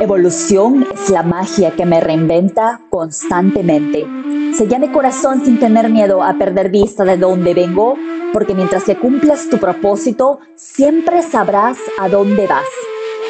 [0.00, 4.06] Evolución es la magia que me reinventa constantemente.
[4.54, 7.96] Sella mi corazón sin tener miedo a perder vista de dónde vengo,
[8.32, 12.66] porque mientras que cumplas tu propósito, siempre sabrás a dónde vas.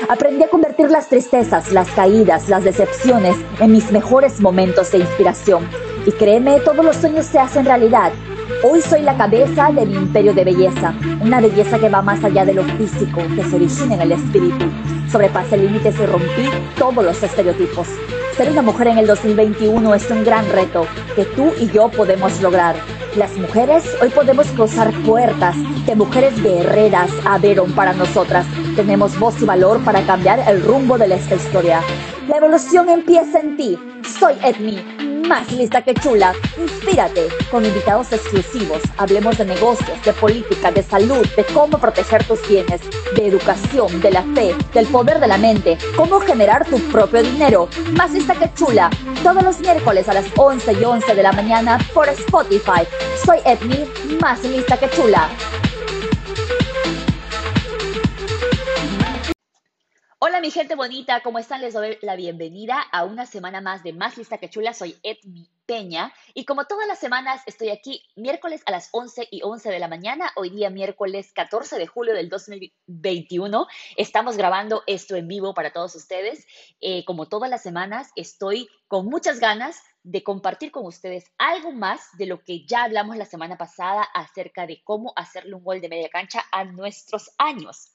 [0.09, 5.69] Aprendí a convertir las tristezas, las caídas, las decepciones en mis mejores momentos de inspiración.
[6.07, 8.13] Y créeme, todos los sueños se hacen realidad.
[8.63, 12.55] Hoy soy la cabeza del imperio de belleza, una belleza que va más allá de
[12.55, 14.65] lo físico, que se origina en el espíritu.
[15.13, 16.49] Sobrepasé límites y rompí
[16.79, 17.87] todos los estereotipos.
[18.37, 22.41] Ser una mujer en el 2021 es un gran reto que tú y yo podemos
[22.41, 22.75] lograr.
[23.17, 28.47] Las mujeres hoy podemos cruzar puertas que mujeres guerreras abrieron para nosotras.
[28.77, 31.81] Tenemos voz y valor para cambiar el rumbo de esta historia.
[32.29, 33.79] La evolución empieza en ti.
[34.19, 34.79] Soy Edmi,
[35.29, 36.33] más lista que chula.
[36.57, 38.81] Inspírate con invitados exclusivos.
[38.97, 42.81] Hablemos de negocios, de política, de salud, de cómo proteger tus bienes,
[43.15, 47.69] de educación, de la fe, del poder de la mente, cómo generar tu propio dinero.
[47.93, 48.91] Más lista que chula.
[49.23, 52.87] Todos los miércoles a las 11 y 11 de la mañana por Spotify.
[53.25, 53.87] Soy Edmi,
[54.21, 55.29] más lista que chula.
[60.21, 61.61] Hola mi gente bonita, ¿cómo están?
[61.61, 64.75] Les doy la bienvenida a una semana más de Más Lista que Chula.
[64.75, 69.43] Soy Edmi Peña y como todas las semanas estoy aquí miércoles a las 11 y
[69.45, 70.33] 11 de la mañana.
[70.35, 73.69] Hoy día miércoles 14 de julio del 2021.
[73.97, 76.45] Estamos grabando esto en vivo para todos ustedes.
[76.81, 82.01] Eh, como todas las semanas estoy con muchas ganas de compartir con ustedes algo más
[82.19, 85.89] de lo que ya hablamos la semana pasada acerca de cómo hacerle un gol de
[85.89, 87.93] media cancha a nuestros años.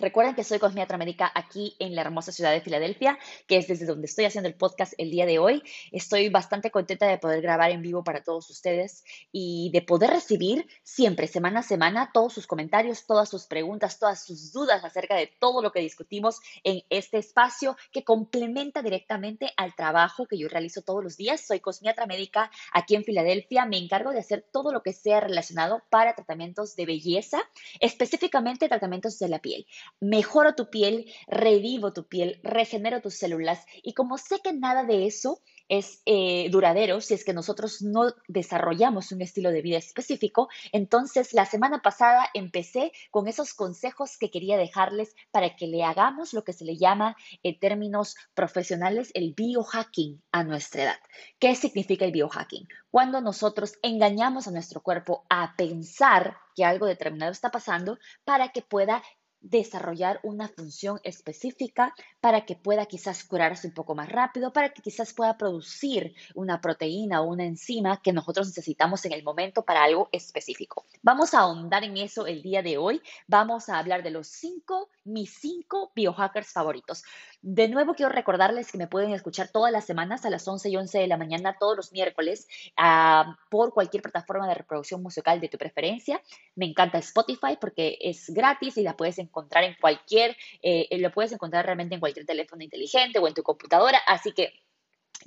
[0.00, 3.18] Recuerden que soy Cosmiatra América aquí en la hermosa ciudad de Filadelfia,
[3.48, 5.60] que es desde donde estoy haciendo el podcast el día de hoy.
[5.90, 10.68] Estoy bastante contenta de poder grabar en vivo para todos ustedes y de poder recibir
[10.84, 15.32] siempre, semana a semana, todos sus comentarios, todas sus preguntas, todas sus dudas acerca de
[15.40, 20.82] todo lo que discutimos en este espacio que complementa directamente al trabajo que yo realizo
[20.82, 21.40] todos los días.
[21.40, 23.66] Soy Cosmiatra Médica aquí en Filadelfia.
[23.66, 27.40] Me encargo de hacer todo lo que sea relacionado para tratamientos de belleza,
[27.80, 29.66] específicamente tratamientos de la piel
[30.00, 35.06] mejoro tu piel, revivo tu piel, regenero tus células y como sé que nada de
[35.06, 40.48] eso es eh, duradero si es que nosotros no desarrollamos un estilo de vida específico.
[40.72, 46.32] Entonces, la semana pasada empecé con esos consejos que quería dejarles para que le hagamos
[46.32, 50.98] lo que se le llama en términos profesionales el biohacking a nuestra edad.
[51.38, 52.66] ¿Qué significa el biohacking?
[52.90, 58.62] Cuando nosotros engañamos a nuestro cuerpo a pensar que algo determinado está pasando para que
[58.62, 59.02] pueda
[59.40, 64.82] desarrollar una función específica para que pueda quizás curarse un poco más rápido, para que
[64.82, 69.84] quizás pueda producir una proteína o una enzima que nosotros necesitamos en el momento para
[69.84, 70.84] algo específico.
[71.02, 73.00] Vamos a ahondar en eso el día de hoy.
[73.26, 77.04] Vamos a hablar de los cinco, mis cinco biohackers favoritos.
[77.40, 80.76] De nuevo quiero recordarles que me pueden escuchar todas las semanas a las 11 y
[80.76, 85.48] 11 de la mañana, todos los miércoles, uh, por cualquier plataforma de reproducción musical de
[85.48, 86.20] tu preferencia.
[86.56, 89.27] Me encanta Spotify porque es gratis y la puedes encontrar
[89.64, 93.98] en cualquier, eh, lo puedes encontrar realmente en cualquier teléfono inteligente o en tu computadora.
[94.06, 94.52] Así que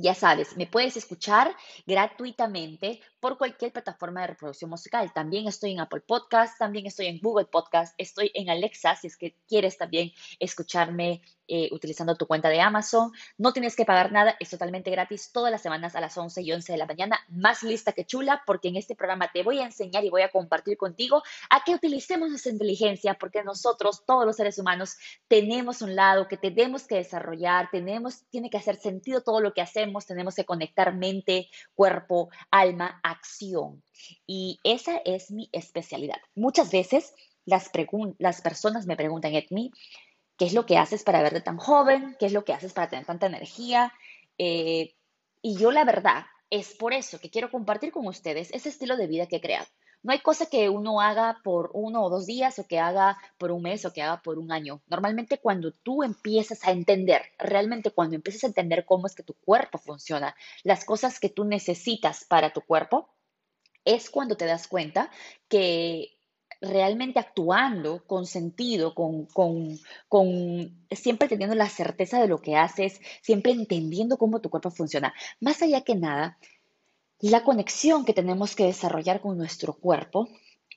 [0.02, 5.14] ya sabes, me puedes escuchar gratuitamente por cualquier plataforma de reproducción musical.
[5.14, 9.16] También estoy en Apple Podcast, también estoy en Google Podcast, estoy en Alexa si es
[9.16, 11.22] que quieres también escucharme
[11.54, 13.12] eh, utilizando tu cuenta de Amazon.
[13.38, 16.52] No tienes que pagar nada, es totalmente gratis todas las semanas a las 11 y
[16.54, 19.66] 11 de la mañana, más lista que chula, porque en este programa te voy a
[19.66, 24.38] enseñar y voy a compartir contigo a que utilicemos nuestra inteligencia, porque nosotros, todos los
[24.38, 24.96] seres humanos,
[25.28, 29.62] tenemos un lado que tenemos que desarrollar, tenemos, tiene que hacer sentido todo lo que
[29.62, 33.84] hacemos, tenemos que conectar mente, cuerpo, alma, acción.
[34.26, 36.18] Y esa es mi especialidad.
[36.36, 37.14] Muchas veces
[37.46, 37.70] las,
[38.42, 39.72] personas me preguntan, Edmi,
[40.38, 42.16] ¿Qué es lo que haces para verte tan joven?
[42.20, 43.94] ¿Qué es lo que haces para tener tanta energía?
[44.40, 44.96] Eh,
[45.44, 49.06] y yo la verdad es por eso que quiero compartir con ustedes ese estilo de
[49.06, 49.68] vida que he creado.
[50.04, 53.52] No hay cosa que uno haga por uno o dos días o que haga por
[53.52, 54.82] un mes o que haga por un año.
[54.88, 59.34] Normalmente cuando tú empiezas a entender, realmente cuando empiezas a entender cómo es que tu
[59.36, 63.10] cuerpo funciona, las cosas que tú necesitas para tu cuerpo,
[63.86, 65.10] es cuando te das cuenta
[65.48, 66.18] que
[66.62, 69.80] realmente actuando con sentido, con,
[70.92, 75.14] siempre teniendo la certeza de lo que haces, siempre entendiendo cómo tu cuerpo funciona.
[75.40, 76.38] Más allá que nada,
[77.22, 80.28] la conexión que tenemos que desarrollar con nuestro cuerpo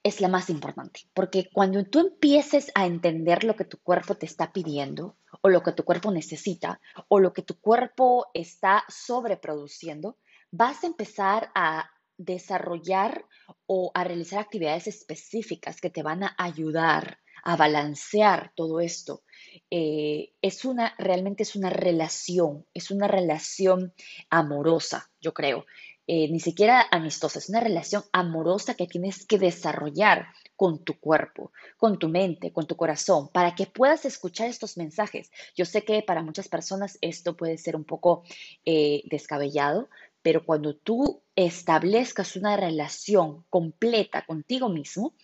[0.03, 4.27] es la más importante, porque cuando tú empieces a entender lo que tu cuerpo te
[4.27, 10.19] está pidiendo, o lo que tu cuerpo necesita, o lo que tu cuerpo está sobreproduciendo,
[10.51, 13.25] vas a empezar a desarrollar
[13.67, 19.23] o a realizar actividades específicas que te van a ayudar a balancear todo esto.
[19.71, 23.93] Eh, es una, realmente es una relación, es una relación
[24.31, 25.67] amorosa, yo creo.
[26.07, 31.51] Eh, ni siquiera amistosa, es una relación amorosa que tienes que desarrollar con tu cuerpo,
[31.79, 35.31] con tu mente, con tu corazón, para que puedas escuchar estos mensajes.
[35.57, 38.23] Yo sé que para muchas personas esto puede ser un poco
[38.67, 39.89] eh, descabellado,
[40.21, 45.15] pero cuando tú establezcas una relación completa contigo mismo,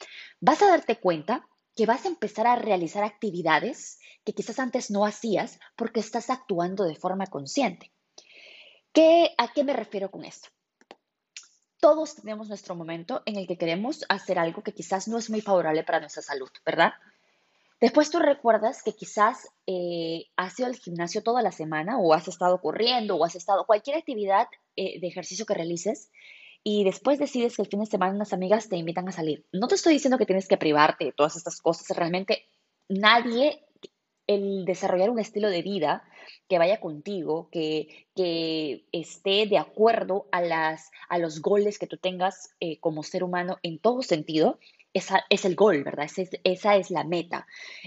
[0.41, 5.05] vas a darte cuenta que vas a empezar a realizar actividades que quizás antes no
[5.05, 7.93] hacías porque estás actuando de forma consciente.
[8.93, 10.49] ¿Qué, ¿A qué me refiero con esto?
[11.81, 15.41] Todos tenemos nuestro momento en el que queremos hacer algo que quizás no es muy
[15.41, 16.93] favorable para nuestra salud, ¿verdad?
[17.81, 22.29] Después tú recuerdas que quizás eh, has ido al gimnasio toda la semana o has
[22.29, 26.11] estado corriendo o has estado cualquier actividad eh, de ejercicio que realices
[26.63, 29.47] y después decides que el fin de semana unas amigas te invitan a salir.
[29.51, 32.45] No te estoy diciendo que tienes que privarte de todas estas cosas, realmente
[32.89, 33.65] nadie,
[34.31, 36.05] el desarrollar un estilo de vida
[36.49, 41.97] que vaya contigo, que, que esté de acuerdo a, las, a los goles que tú
[41.97, 44.61] tengas eh, como ser humano en todo sentido,
[44.95, 46.07] esa es el gol, ¿verdad?
[46.45, 47.47] Esa es, la meta.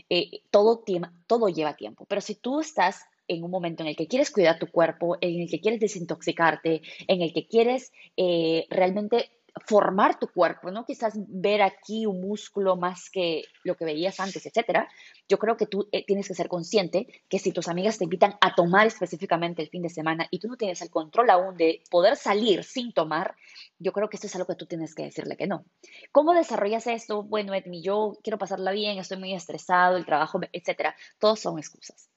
[0.10, 0.84] Eh, todo,
[1.28, 4.60] todo lleva tiempo, pero si tú estás en un momento en el que quieres cuidar
[4.60, 9.30] tu cuerpo, en el que quieres desintoxicarte, en el que quieres eh, realmente
[9.65, 10.85] formar tu cuerpo, ¿no?
[10.85, 14.89] Quizás ver aquí un músculo más que lo que veías antes, etcétera.
[15.29, 18.35] Yo creo que tú eh, tienes que ser consciente que si tus amigas te invitan
[18.41, 21.83] a tomar específicamente el fin de semana y tú no tienes el control aún de
[21.91, 23.35] poder salir sin tomar,
[23.77, 25.65] yo creo que esto es algo que tú tienes que decirle que no.
[26.11, 27.23] ¿Cómo desarrollas esto?
[27.23, 30.95] Bueno, Edmi, yo quiero pasarla bien, estoy muy estresado, el trabajo, etcétera.
[31.19, 32.09] Todos son excusas.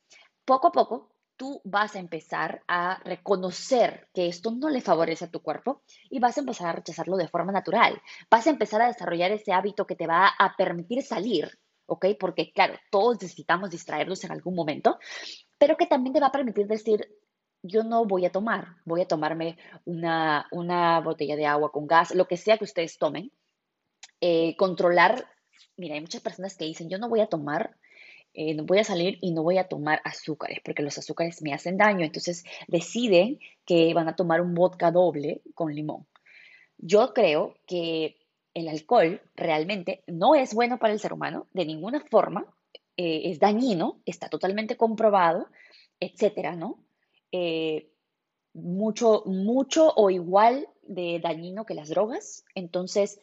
[0.45, 5.31] Poco a poco tú vas a empezar a reconocer que esto no le favorece a
[5.31, 8.01] tu cuerpo y vas a empezar a rechazarlo de forma natural.
[8.31, 12.07] Vas a empezar a desarrollar ese hábito que te va a permitir salir, ¿ok?
[12.19, 14.99] Porque claro, todos necesitamos distraernos en algún momento,
[15.59, 17.09] pero que también te va a permitir decir,
[17.63, 22.27] yo no voy a tomar, voy a tomarme una, botella de agua con gas, lo
[22.27, 23.33] que sea que ustedes tomen.
[24.21, 25.27] Eh, controlar,
[25.77, 27.77] mira, hay muchas personas que dicen, yo no voy a tomar
[28.37, 31.79] eh, voy a salir y no voy a tomar azúcares porque los azúcares me hacen
[31.79, 32.05] daño.
[32.05, 36.07] Entonces deciden que van a tomar un vodka doble con limón.
[36.77, 38.19] Yo creo que
[38.53, 42.45] el alcohol realmente no es bueno para el ser humano de ninguna forma.
[42.99, 45.49] Eh, es dañino, está totalmente comprobado,
[45.99, 46.85] etcétera, ¿no?
[47.33, 47.91] Eh,
[48.53, 52.45] mucho, mucho o igual de dañino que las drogas.
[52.55, 53.19] Entonces,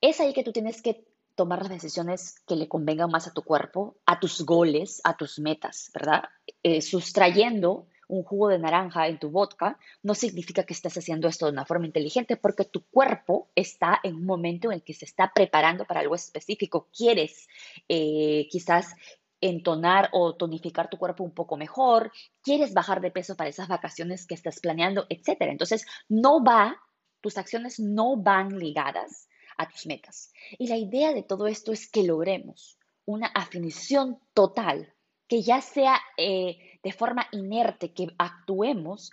[0.00, 1.04] es ahí que tú tienes que
[1.36, 5.38] tomar las decisiones que le convengan más a tu cuerpo, a tus goles, a tus
[5.38, 6.24] metas, ¿verdad?
[6.62, 11.46] Eh, sustrayendo un jugo de naranja en tu vodka no significa que estés haciendo esto
[11.46, 15.04] de una forma inteligente porque tu cuerpo está en un momento en el que se
[15.04, 16.88] está preparando para algo específico.
[16.96, 17.48] Quieres
[17.88, 18.94] eh, quizás
[19.40, 22.10] entonar o tonificar tu cuerpo un poco mejor,
[22.42, 25.36] quieres bajar de peso para esas vacaciones que estás planeando, etc.
[25.40, 26.80] Entonces, no va,
[27.20, 30.32] tus acciones no van ligadas a tus metas.
[30.58, 34.94] Y la idea de todo esto es que logremos una afinición total,
[35.28, 39.10] que ya sea eh, de forma inerte, que actuemos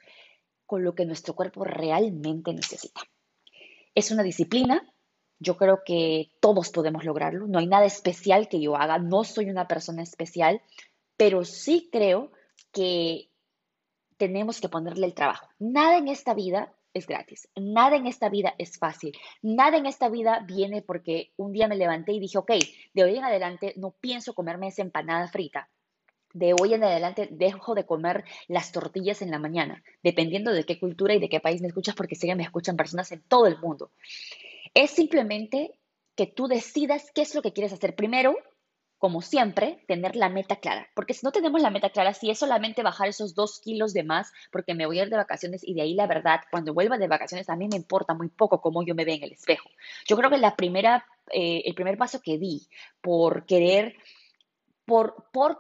[0.66, 3.02] con lo que nuestro cuerpo realmente necesita.
[3.96, 4.82] Es una disciplina,
[5.40, 9.50] yo creo que todos podemos lograrlo, no hay nada especial que yo haga, no soy
[9.50, 10.62] una persona especial,
[11.18, 12.32] pero sí creo
[12.72, 13.30] que
[14.18, 15.48] tenemos que ponerle el trabajo.
[15.60, 17.50] Nada en esta vida es gratis.
[17.56, 19.14] Nada en esta vida es fácil.
[19.42, 22.52] Nada en esta vida viene porque un día me levanté y dije, ok,
[22.94, 25.70] de hoy en adelante no pienso comerme esa empanada frita.
[26.34, 30.80] De hoy en adelante dejo de comer las tortillas en la mañana, dependiendo de qué
[30.80, 33.60] cultura y de qué país me escuchas, porque sé me escuchan personas en todo el
[33.60, 33.92] mundo.
[34.74, 35.78] Es simplemente
[36.16, 38.36] que tú decidas qué es lo que quieres hacer primero
[39.04, 40.88] como siempre, tener la meta clara.
[40.96, 44.04] Porque si no tenemos la meta clara, si es solamente bajar esos dos kilos de
[44.04, 46.98] más porque me voy a ir de vacaciones y de ahí la verdad, cuando vuelva
[46.98, 49.70] de vacaciones a mí me importa muy poco cómo yo me veo en el espejo.
[50.08, 52.62] Yo creo que la primera, eh, el primer paso que di
[53.02, 53.94] por querer
[54.86, 55.58] por, por,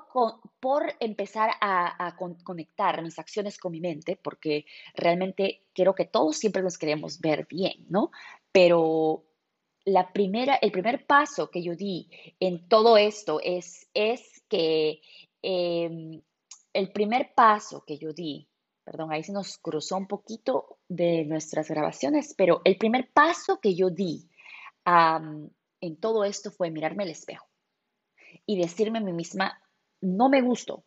[0.61, 4.63] por, empezar a, a, conectar mis acciones con mi mente, porque
[4.95, 8.09] realmente quiero que todos siempre nos queremos ver bien, ¿no?
[8.53, 9.25] Pero
[9.85, 12.09] la primera, el primer paso que yo di
[12.39, 15.01] en todo esto es, es que
[15.41, 16.21] em,
[16.73, 18.47] el primer paso que yo di,
[18.83, 23.75] perdón, ahí se nos cruzó un poquito de nuestras grabaciones, pero el primer paso que
[23.75, 24.29] yo di
[24.85, 27.47] en todo esto fue mirarme al espejo
[28.45, 29.61] y decirme a mí misma,
[30.01, 30.83] no me gusto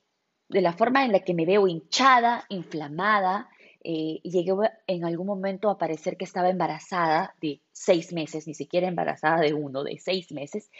[0.49, 3.49] de la forma en la que me veo hinchada, inflamada,
[3.88, 4.52] eh, llegué
[4.88, 9.55] en algún momento a parecer que estaba embarazada de seis meses, ni siquiera embarazada de
[9.55, 10.71] uno, de seis meses.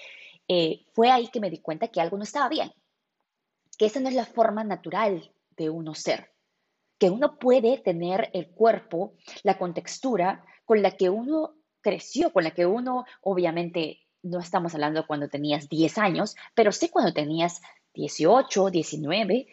[0.49, 2.73] eh, fue ahí que me di cuenta que algo no estaba bien,
[3.79, 6.33] que esa no es la forma natural de uno ser,
[6.99, 12.51] que uno puede tener el cuerpo, la contextura con la que uno creció, con la
[12.51, 17.61] que uno, obviamente, no estamos hablando cuando tenías 10 años, pero sí cuando tenías
[17.95, 19.47] 18, 19.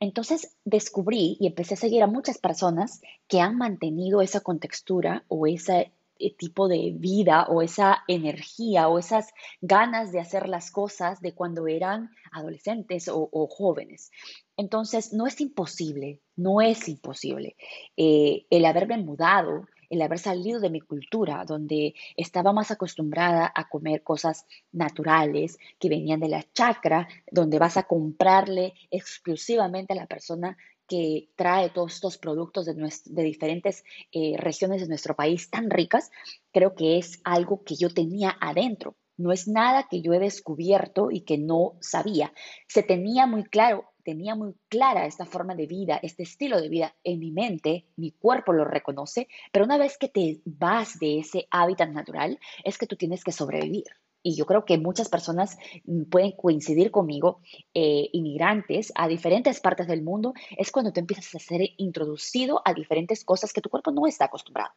[0.00, 5.46] Entonces descubrí y empecé a seguir a muchas personas que han mantenido esa contextura o
[5.46, 11.20] ese eh, tipo de vida o esa energía o esas ganas de hacer las cosas
[11.20, 14.10] de cuando eran adolescentes o, jóvenes.
[14.56, 17.56] Entonces, no es imposible, no es imposible.
[17.96, 23.68] Eh, el haberme mudado, el haber salido de mi cultura, donde estaba más acostumbrada a
[23.68, 30.06] comer cosas naturales que venían de la chacra, donde vas a comprarle exclusivamente a la
[30.06, 30.56] persona
[30.86, 36.10] que trae todos estos productos de, de diferentes eh, regiones de nuestro país tan ricas,
[36.52, 38.96] creo que es algo que yo tenía adentro.
[39.16, 42.32] No es nada que yo he descubierto y que no sabía.
[42.66, 46.94] Se tenía muy claro tenía muy clara esta forma de vida, este estilo de vida
[47.04, 51.46] en mi mente, mi cuerpo lo reconoce, pero una vez que te vas de ese
[51.50, 53.84] hábitat natural, es que tú tienes que sobrevivir.
[54.22, 57.40] Y yo creo que muchas personas mm, pueden coincidir conmigo,
[57.74, 62.74] eh, inmigrantes a diferentes partes del mundo, es cuando tú empiezas a ser introducido a
[62.74, 64.72] diferentes cosas que tu cuerpo no está acostumbrado.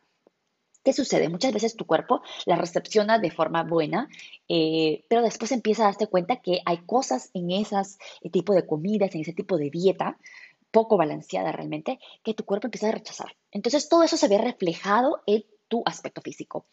[0.83, 1.29] ¿Qué sucede?
[1.29, 4.09] Muchas veces tu cuerpo la recepciona de forma buena,
[4.49, 7.97] eh, pero después empieza a darte cuenta que hay cosas en ese
[8.31, 10.17] tipo de comidas, en ese tipo de dieta,
[10.71, 13.35] poco balanceada realmente, que tu cuerpo empieza a rechazar.
[13.51, 16.65] Entonces todo eso se ve reflejado en tu aspecto físico,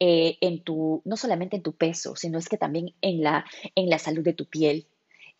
[0.00, 3.44] eh, en tu, no solamente en tu peso, sino es que también en la,
[3.74, 4.86] en la salud de tu piel,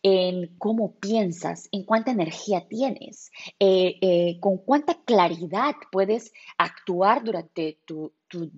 [0.02, 7.80] en cómo piensas, en cuánta energía tienes, eh, eh, con cuánta claridad puedes actuar durante
[7.84, 8.12] tus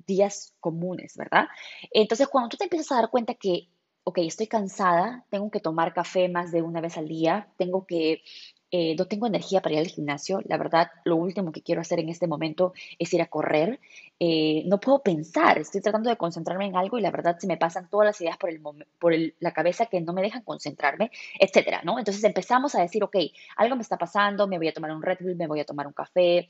[0.07, 1.47] días comunes, ¿verdad?
[1.91, 3.69] Entonces, cuando tú te empiezas a dar cuenta que,
[4.05, 8.23] ok, estoy cansada, tengo que tomar café más de una vez al día, tengo que
[8.71, 10.41] eh, no tengo energía para ir al gimnasio.
[10.45, 13.81] La verdad, lo último que quiero hacer en este momento es ir a correr.
[14.19, 17.57] Eh, no puedo pensar, estoy tratando de concentrarme en algo y la verdad se me
[17.57, 18.61] pasan todas las ideas por, el,
[18.99, 21.99] por la cabeza que no me dejan concentrarme, etcétera, ¿no?
[21.99, 23.17] Entonces empezamos a decir, ok,
[23.57, 25.87] algo me está pasando, me voy a tomar un Red Bull, me voy a tomar
[25.87, 26.49] un café.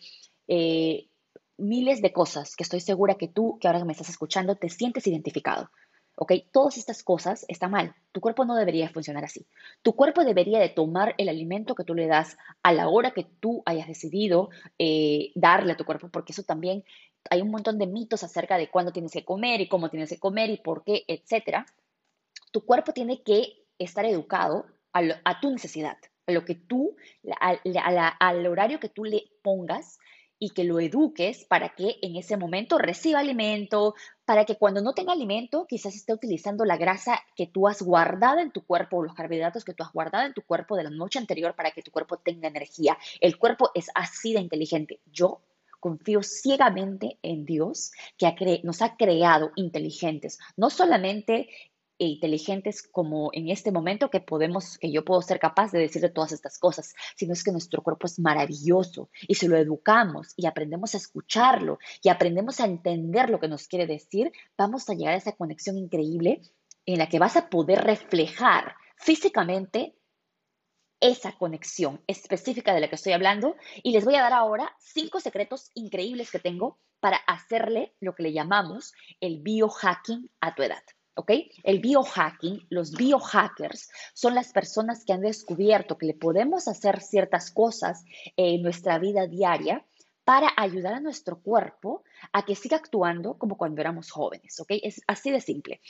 [0.49, 1.09] Eh,
[1.59, 5.07] miles de cosas que estoy segura que tú, que ahora me estás escuchando, te sientes
[5.07, 5.71] identificado.
[6.23, 6.33] ¿Ok?
[6.53, 7.95] Todas estas cosas están mal.
[8.13, 9.47] Tu cuerpo no debería funcionar así.
[9.81, 13.25] Tu cuerpo debería de tomar el alimento que tú le das a la hora que
[13.25, 16.85] tú hayas decidido eh, darle a tu cuerpo, porque eso también
[17.31, 20.19] hay un montón de mitos acerca de cuándo tienes que comer y cómo tienes que
[20.19, 21.65] comer y por qué, etcétera.
[22.53, 25.97] Tu cuerpo tiene que estar educado a, tu necesidad,
[26.27, 26.97] a lo que tú,
[27.41, 29.99] al horario que tú le pongas
[30.41, 33.95] y que lo eduques para que en ese momento reciba alimento,
[34.25, 38.41] para que cuando no tenga alimento quizás esté utilizando la grasa que tú has guardado
[38.41, 40.91] en tu cuerpo o los carbohidratos que tú has guardado en tu cuerpo de la
[40.91, 42.97] noche anterior para que tu cuerpo tenga energía.
[43.21, 45.01] El cuerpo es así de inteligente.
[45.13, 45.43] Yo
[45.81, 51.49] confío ciegamente en Dios que nos ha creado inteligentes, no solamente
[52.01, 56.01] e inteligentes como en este momento que podemos, que yo puedo ser capaz de decir
[56.01, 60.33] de todas estas cosas, sino es que nuestro cuerpo es maravilloso y si lo educamos
[60.35, 64.95] y aprendemos a escucharlo y aprendemos a entender lo que nos quiere decir, vamos a
[64.95, 66.41] llegar a esa conexión increíble
[66.87, 69.95] en la que vas a poder reflejar físicamente
[71.01, 75.21] esa conexión específica de la que estoy hablando y les voy a dar ahora cinco
[75.21, 80.83] secretos increíbles que tengo para hacerle lo que le llamamos el biohacking a tu edad.
[81.21, 81.33] ¿Ok?
[81.65, 87.51] El biohacking, los biohackers son las personas que han descubierto que le podemos hacer ciertas
[87.51, 88.05] cosas
[88.37, 89.85] en nuestra vida diaria
[90.25, 94.73] para ayudar a nuestro cuerpo a que siga actuando como cuando éramos jóvenes, ¿ok?
[94.83, 95.81] Es así de simple.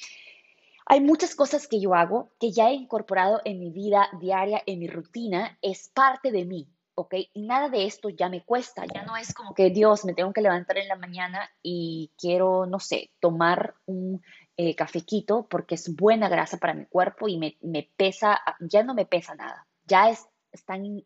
[0.86, 4.80] Hay muchas cosas que yo hago que ya he incorporado en mi vida diaria, en
[4.80, 7.14] mi rutina, es parte de mí, ¿ok?
[7.36, 10.42] Nada de esto ya me cuesta, ya no es como que Dios, me tengo que
[10.42, 14.22] levantar en la mañana y quiero, no sé, tomar un
[14.62, 19.06] eh, cafequito porque es buena grasa para mi cuerpo y me, pesa, ya no me
[19.06, 20.26] pesa nada, ya es,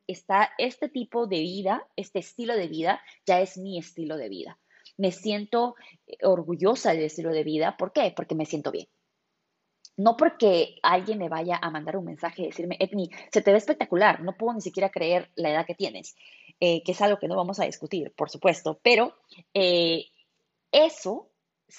[0.08, 4.58] está este tipo de vida, este estilo de vida, ya es mi estilo de vida.
[4.96, 5.76] Me siento
[6.08, 8.12] eh, orgullosa del estilo de vida, ¿por qué?
[8.16, 8.88] Porque me siento bien.
[9.96, 13.58] No porque alguien me vaya a mandar un mensaje y decirme, Edmi, se te ve
[13.58, 16.16] espectacular, no puedo ni siquiera creer la edad que tienes,
[16.58, 19.14] eh, que es algo que no vamos a discutir, por supuesto, pero
[20.72, 21.30] eso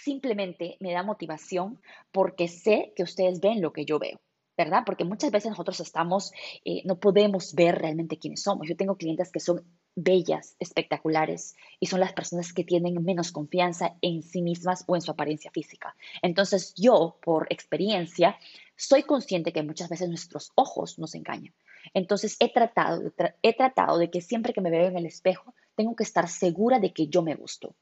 [0.04, 1.80] simplemente me da motivación
[2.12, 4.20] porque sé que ustedes ven lo que yo veo.
[4.58, 4.84] ¿verdad?
[4.86, 6.32] Porque muchas veces nosotros estamos,
[6.64, 8.68] eh, no podemos ver realmente quiénes somos.
[8.68, 13.96] Yo tengo clientes que son bellas, espectaculares, y son las personas que tienen menos confianza
[14.02, 15.96] en sí mismas o en su apariencia física.
[16.22, 18.38] Entonces yo, por experiencia,
[18.78, 21.54] soy consciente que muchas veces nuestros ojos nos engañan.
[21.94, 23.02] Entonces he tratado,
[23.42, 26.80] he tratado de que siempre que me veo en el espejo, tengo que estar segura
[26.80, 27.76] de que yo me gusto.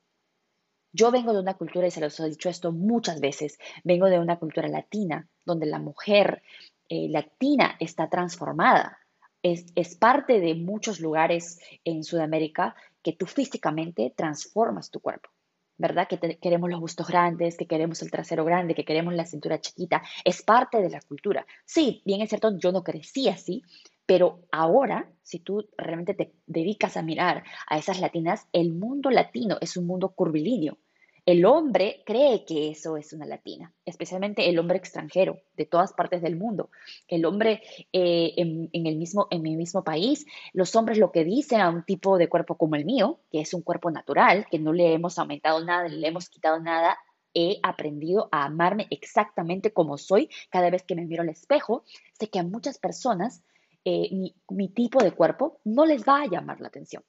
[0.95, 4.19] Yo vengo de una cultura, y se los he dicho esto muchas veces, vengo de
[4.19, 6.43] una cultura latina, donde la mujer
[6.87, 8.99] eh, latina está transformada.
[9.41, 15.29] Es, parte de muchos lugares en Sudamérica que tú físicamente transformas tu cuerpo.
[15.75, 16.07] ¿Verdad?
[16.07, 20.03] Que queremos los gustos grandes, que queremos el trasero grande, que queremos la cintura chiquita.
[20.23, 21.47] Es parte de la cultura.
[21.65, 23.63] Sí, bien es cierto, yo no crecí así,
[24.05, 29.57] pero ahora, si tú realmente te dedicas a mirar a esas latinas, el mundo latino
[29.61, 30.77] es un mundo curvilíneo.
[31.25, 36.21] El hombre cree que eso es una latina, especialmente el hombre extranjero de todas partes
[36.21, 36.69] del mundo.
[37.07, 37.61] El hombre
[37.93, 41.83] eh, en, el mismo, en mi mismo país, los hombres lo que dicen a un
[41.85, 45.17] tipo de cuerpo como el mío, que es un cuerpo natural, que no le hemos
[45.17, 46.97] aumentado nada, le hemos quitado nada,
[47.33, 51.85] he aprendido a amarme exactamente como soy cada vez que me miro al espejo.
[52.19, 53.43] Sé que a muchas personas
[53.85, 57.01] eh, mi, mi tipo de cuerpo no les va a llamar la atención.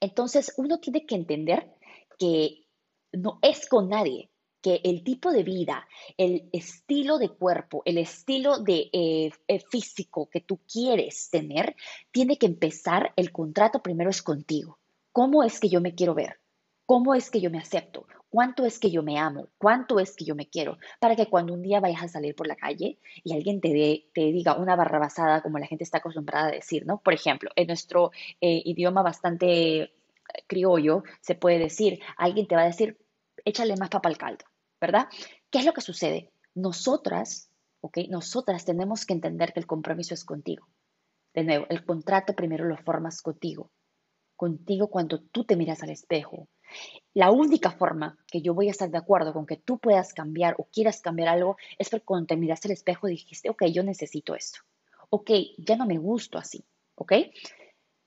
[0.00, 1.74] Entonces uno tiene que entender
[2.18, 2.61] que
[3.12, 4.30] no es con nadie
[4.62, 10.28] que el tipo de vida, el estilo de cuerpo, el estilo de eh, eh, físico
[10.30, 11.74] que tú quieres tener,
[12.12, 14.78] tiene que empezar, el contrato primero es contigo.
[15.10, 16.38] ¿Cómo es que yo me quiero ver?
[16.86, 18.06] ¿Cómo es que yo me acepto?
[18.30, 19.48] ¿Cuánto es que yo me amo?
[19.58, 20.78] ¿Cuánto es que yo me quiero?
[21.00, 24.20] Para que cuando un día vayas a salir por la calle y alguien te, te
[24.32, 26.98] diga una barra basada como la gente está acostumbrada a decir, ¿no?
[26.98, 29.92] Por ejemplo, en nuestro eh, idioma bastante
[30.46, 32.96] criollo se puede decir, alguien te va a decir,
[33.44, 34.44] échale más papa al caldo,
[34.80, 35.08] ¿verdad?
[35.50, 36.32] ¿Qué es lo que sucede?
[36.54, 37.98] Nosotras, ¿ok?
[38.08, 40.68] Nosotras tenemos que entender que el compromiso es contigo.
[41.34, 43.70] De nuevo, el contrato primero lo formas contigo.
[44.36, 46.48] Contigo cuando tú te miras al espejo.
[47.14, 50.54] La única forma que yo voy a estar de acuerdo con que tú puedas cambiar
[50.58, 54.60] o quieras cambiar algo es cuando te miraste al espejo dijiste, ok, yo necesito esto.
[55.10, 56.64] Ok, ya no me gusto así.
[56.94, 57.12] ¿Ok?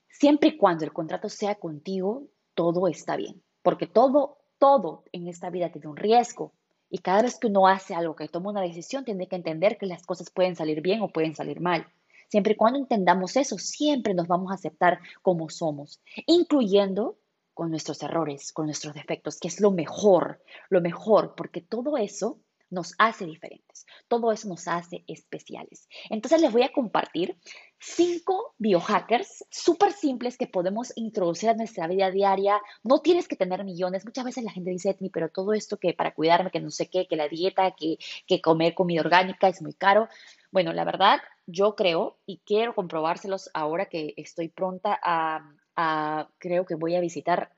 [0.09, 3.43] Siempre y cuando el contrato sea contigo, todo está bien.
[3.61, 6.53] Porque todo todo en esta vida tiene un riesgo.
[6.89, 9.85] Y cada vez que uno hace algo, que toma una decisión, tiene que entender que
[9.85, 11.87] las cosas pueden salir bien o pueden salir mal.
[12.29, 17.17] Siempre y cuando entendamos eso, siempre nos vamos a aceptar como somos, incluyendo
[17.53, 22.39] con nuestros errores, con nuestros defectos, que es lo mejor, lo mejor, porque todo eso
[22.75, 23.87] nos hace diferentes.
[24.07, 25.87] Todo eso nos hace especiales.
[26.09, 27.37] Entonces les voy a compartir
[27.79, 32.61] cinco biohackers súper simples que podemos introducir a nuestra vida diaria.
[32.83, 34.05] No tienes que tener millones.
[34.05, 37.07] Muchas veces la gente dice, pero todo esto que para cuidarme, que no sé qué,
[37.07, 40.09] que la dieta, que, que comer comida orgánica es muy caro.
[40.51, 46.75] Bueno, la verdad, yo creo y quiero comprobárselos ahora que estoy pronta a, creo que
[46.75, 47.51] voy a visitar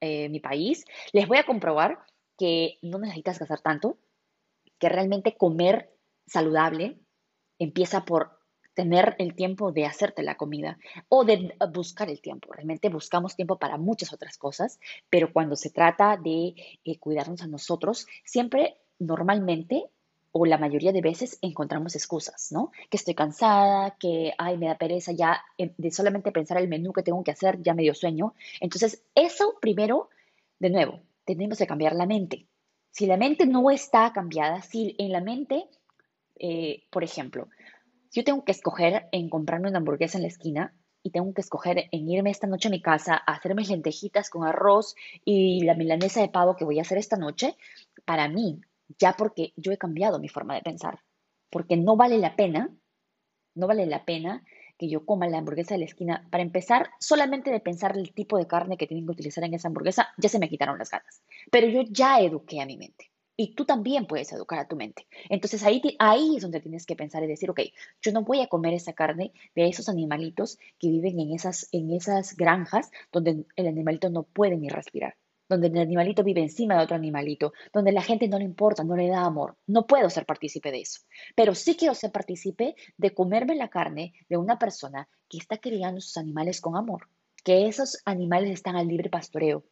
[0.00, 0.84] eh, mi país.
[1.12, 1.98] Les voy a comprobar
[2.38, 3.98] que no necesitas gastar tanto,
[4.84, 5.90] que realmente comer
[6.26, 6.98] saludable
[7.58, 8.38] empieza por
[8.74, 10.76] tener el tiempo de hacerte la comida
[11.08, 12.52] o de buscar el tiempo.
[12.52, 17.46] Realmente buscamos tiempo para muchas otras cosas, pero cuando se trata de eh, cuidarnos a
[17.46, 19.88] nosotros, siempre normalmente
[20.32, 22.70] o la mayoría de veces encontramos excusas, ¿no?
[22.90, 26.92] Que estoy cansada, que, ay, me da pereza ya eh, de solamente pensar el menú
[26.92, 28.34] que tengo que hacer, ya me dio sueño.
[28.60, 30.10] Entonces, eso primero,
[30.58, 32.48] de nuevo, tenemos que cambiar la mente.
[32.94, 35.68] Si la mente no está cambiada, si en la mente,
[36.38, 37.48] eh, por ejemplo,
[38.12, 41.88] yo tengo que escoger en comprarme una hamburguesa en la esquina y tengo que escoger
[41.90, 45.74] en irme esta noche a mi casa a hacer mis lentejitas con arroz y la
[45.74, 47.56] milanesa de pavo que voy a hacer esta noche,
[48.04, 48.60] para mí,
[48.96, 51.00] ya porque yo he cambiado mi forma de pensar,
[51.50, 52.70] porque no vale la pena,
[53.56, 54.44] no vale la pena
[54.78, 56.26] que yo coma la hamburguesa de la esquina.
[56.30, 59.68] Para empezar, solamente de pensar el tipo de carne que tienen que utilizar en esa
[59.68, 61.22] hamburguesa, ya se me quitaron las ganas.
[61.50, 63.10] Pero yo ya eduqué a mi mente.
[63.36, 65.08] Y tú también puedes educar a tu mente.
[65.28, 67.60] Entonces ahí, ahí es donde tienes que pensar y decir, ok,
[68.00, 71.90] yo no voy a comer esa carne de esos animalitos que viven en esas, en
[71.90, 75.16] esas granjas donde el animalito no puede ni respirar,
[75.54, 78.96] donde el animalito vive encima de otro animalito, donde la gente no le importa, no
[78.96, 79.56] le da amor.
[79.66, 81.00] No puedo ser partícipe de eso.
[81.34, 86.00] Pero sí quiero ser partícipe de comerme la carne de una persona que está criando
[86.00, 87.08] sus animales con amor,
[87.42, 89.64] que esos animales están al libre pastoreo,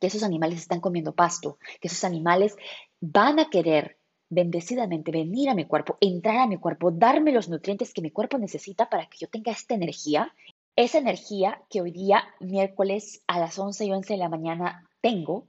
[0.00, 2.56] que esos animales están comiendo pasto, que esos animales
[3.00, 3.98] van a querer
[4.30, 8.38] bendecidamente venir a mi cuerpo, entrar a mi cuerpo, darme los nutrientes que mi cuerpo
[8.38, 10.32] necesita para que yo tenga esta energía,
[10.76, 15.46] esa energía que hoy día, miércoles a las 11 y 11 de la mañana, tengo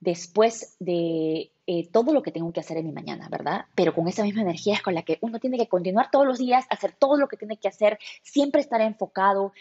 [0.00, 3.64] después de eh, todo lo que tengo que hacer en mi mañana, ¿verdad?
[3.74, 6.38] Pero con esa misma energía es con la que uno tiene que continuar todos los
[6.38, 9.52] días, hacer todo lo que tiene que hacer, siempre estar enfocado,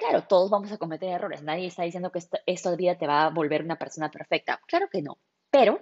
[0.00, 1.42] Claro, todos vamos a cometer errores.
[1.42, 4.58] Nadie está diciendo que esto, de vida te va a volver una persona perfecta.
[4.66, 5.18] Claro que no.
[5.50, 5.78] Pero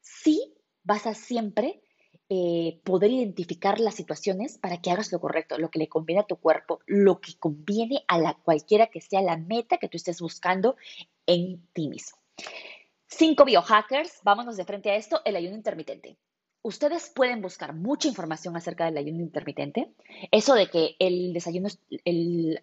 [0.00, 1.82] sí vas a siempre
[2.30, 6.26] eh, poder identificar las situaciones para que hagas lo correcto, lo que le conviene a
[6.26, 10.22] tu cuerpo, lo que conviene a la cualquiera que sea la meta que tú estés
[10.22, 10.76] buscando
[11.26, 12.16] en ti mismo.
[13.06, 16.18] Cinco biohackers, vámonos de frente a esto, el ayuno intermitente.
[16.62, 19.94] Ustedes pueden buscar mucha información acerca del ayuno intermitente.
[20.30, 21.78] Eso de que el desayuno es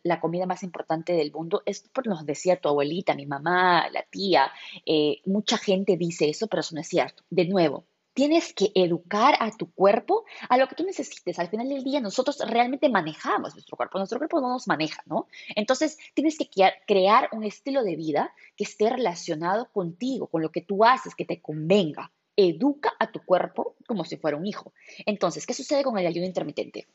[0.04, 4.04] la comida más importante del mundo, es por nos decía tu abuelita, mi mamá, la
[4.04, 4.52] tía.
[4.86, 7.24] Eh, mucha gente dice eso, pero eso no es cierto.
[7.30, 7.86] De nuevo,
[8.16, 11.38] tienes que educar a tu cuerpo a lo que tú necesites.
[11.38, 15.28] Al final del día nosotros realmente manejamos nuestro cuerpo, nuestro cuerpo no nos maneja, ¿no?
[15.56, 16.50] Entonces tienes que
[16.88, 21.26] crear un estilo de vida que esté relacionado contigo, con lo que tú haces, que
[21.26, 22.12] te convenga.
[22.38, 24.74] Educa a tu cuerpo como si fuera un hijo.
[25.06, 26.88] Entonces, ¿qué sucede con el ayuno intermitente?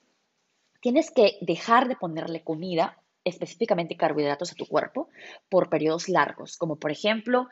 [0.80, 5.11] Tienes que dejar de ponerle comida específicamente carbohidratos a tu cuerpo
[5.50, 7.48] por periodos largos, como por ejemplo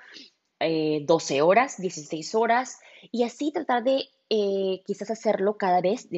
[0.59, 6.09] 12 eh, horas, 16 horas, y así tratar de eh, quizás hacerlo cada vez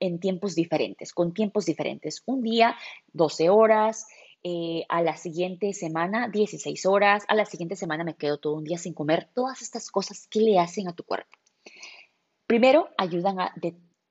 [0.00, 2.22] en tiempos diferentes, con tiempos diferentes.
[2.26, 2.76] Un día,
[3.12, 4.06] 12 horas,
[4.42, 8.64] eh, a la siguiente semana 16 horas, a la siguiente semana me quedo todo un
[8.64, 11.36] día sin comer, todas estas cosas que le hacen a tu cuerpo.
[12.46, 13.54] Primero, ayudan a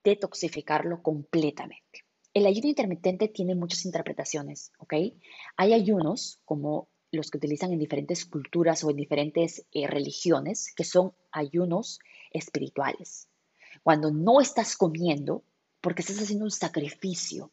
[0.04, 2.06] detoxificarlo completamente.
[2.34, 4.94] El ayuno intermitente tiene muchas interpretaciones, ¿ok?
[5.58, 10.84] Hay ayunos como los que utilizan en diferentes culturas o en diferentes eh, religiones, que
[10.84, 12.00] son ayunos
[12.32, 13.30] espirituales.
[13.84, 15.44] Cuando no estás comiendo,
[15.82, 17.52] porque estás haciendo un sacrificio,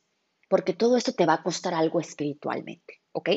[0.48, 3.30] porque todo esto te va a costar algo espiritualmente, ¿ok?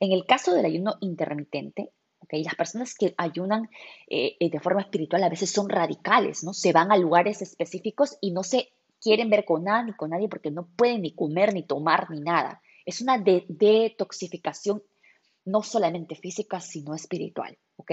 [0.00, 2.34] En el caso del ayuno intermitente, ¿ok?
[2.44, 3.68] Las personas que ayunan
[4.08, 6.52] eh, eh, de forma espiritual a veces son radicales, ¿no?
[6.52, 8.68] Se van a lugares específicos y no se
[9.00, 12.62] quieren ver con nada con nadie porque no pueden ni comer, ni tomar, ni nada.
[12.84, 14.82] Es una detoxificación
[15.46, 17.56] no solamente física, sino espiritual.
[17.76, 17.90] ¿ok?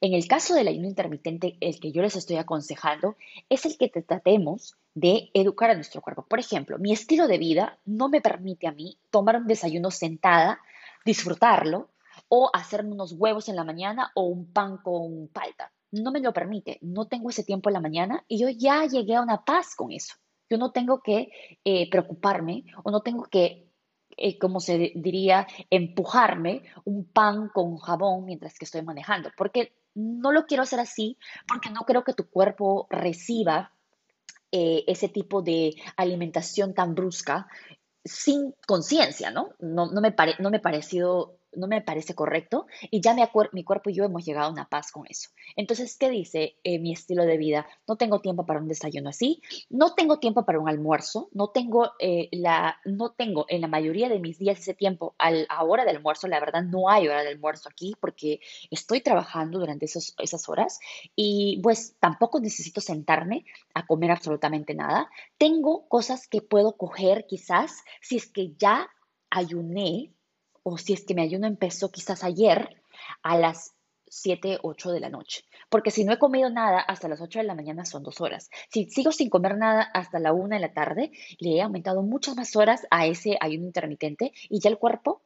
[0.00, 3.16] En el caso del ayuno intermitente, el que yo les estoy aconsejando
[3.48, 6.26] es el que tratemos de educar a nuestro cuerpo.
[6.26, 10.60] Por ejemplo, mi estilo de vida no me permite a mí tomar un desayuno sentada,
[11.04, 11.90] disfrutarlo
[12.28, 15.72] o hacerme unos huevos en la mañana o un pan con palta.
[15.90, 19.14] No me lo permite, no tengo ese tiempo en la mañana y yo ya llegué
[19.14, 20.14] a una paz con eso.
[20.50, 21.30] Yo no tengo que
[21.64, 23.67] eh, preocuparme o no tengo que
[24.18, 30.32] eh, como se diría, empujarme un pan con jabón mientras que estoy manejando, porque no
[30.32, 33.72] lo quiero hacer así, porque no creo que tu cuerpo reciba
[34.52, 37.48] eh, ese tipo de alimentación tan brusca
[38.04, 39.50] sin conciencia, ¿no?
[39.58, 43.94] No, no, me no me parecido no me parece correcto y ya mi, cuerpo y
[43.94, 45.30] yo hemos llegado a una paz con eso.
[45.56, 47.66] Entonces, ¿qué dice eh, mi estilo de vida?
[47.86, 51.92] No tengo tiempo para un desayuno así, no tengo tiempo para un almuerzo, no tengo,
[51.98, 55.84] eh, la, no tengo en la mayoría de mis días ese tiempo a la hora
[55.84, 60.14] del almuerzo, la verdad no hay hora de almuerzo aquí porque estoy trabajando durante esos,
[60.18, 60.78] esas horas
[61.16, 65.10] y pues tampoco necesito sentarme a comer absolutamente nada.
[65.38, 68.88] Tengo cosas que puedo coger quizás si es que ya
[69.30, 70.12] ayuné
[70.68, 72.82] o si es que mi ayuno empezó quizás ayer
[73.22, 73.74] a las
[74.10, 75.44] 7, 8 de la noche.
[75.68, 78.50] Porque si no he comido nada hasta las 8 de la mañana son dos horas.
[78.70, 82.36] Si sigo sin comer nada hasta la 1 de la tarde, le he aumentado muchas
[82.36, 85.22] más horas a ese ayuno intermitente y ya el cuerpo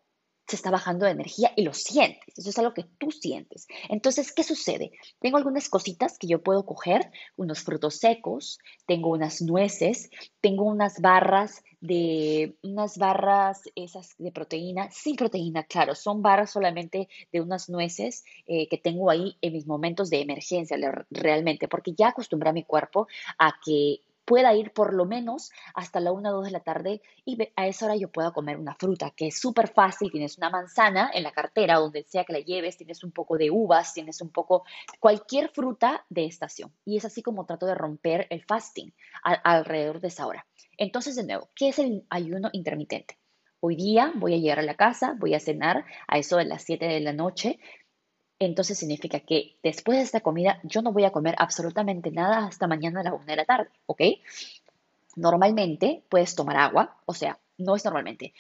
[0.47, 2.37] se está bajando de energía y lo sientes.
[2.37, 3.67] Eso es algo que tú sientes.
[3.89, 4.93] Entonces, ¿qué sucede?
[5.21, 11.01] Tengo algunas cositas que yo puedo coger, unos frutos secos, tengo unas nueces, tengo unas
[11.01, 17.69] barras de unas barras esas de proteína, sin proteína, claro, son barras solamente de unas
[17.69, 20.77] nueces eh, que tengo ahí en mis momentos de emergencia
[21.11, 26.01] realmente, porque ya acostumbré a mi cuerpo a que pueda ir por lo menos hasta
[26.01, 28.75] la 1 o 2 de la tarde y a esa hora yo pueda comer una
[28.75, 32.41] fruta, que es súper fácil, tienes una manzana en la cartera, donde sea que la
[32.41, 34.65] lleves, tienes un poco de uvas, tienes un poco,
[35.01, 36.73] cualquier fruta de estación.
[36.85, 40.47] Y es así como trato de romper el fasting alrededor de esa hora.
[40.77, 43.19] Entonces, de nuevo, ¿qué es el ayuno intermitente?
[43.61, 46.65] Hoy día voy a llegar a la casa, voy a cenar a eso de las
[46.65, 47.61] 7 de la noche,
[48.45, 52.67] entonces significa que después de esta comida yo no voy a comer absolutamente nada hasta
[52.67, 54.03] mañana a la una de la tarde, ¿ok?
[55.17, 58.35] Normalmente puedes tomar agua, o sea, no es normalmente.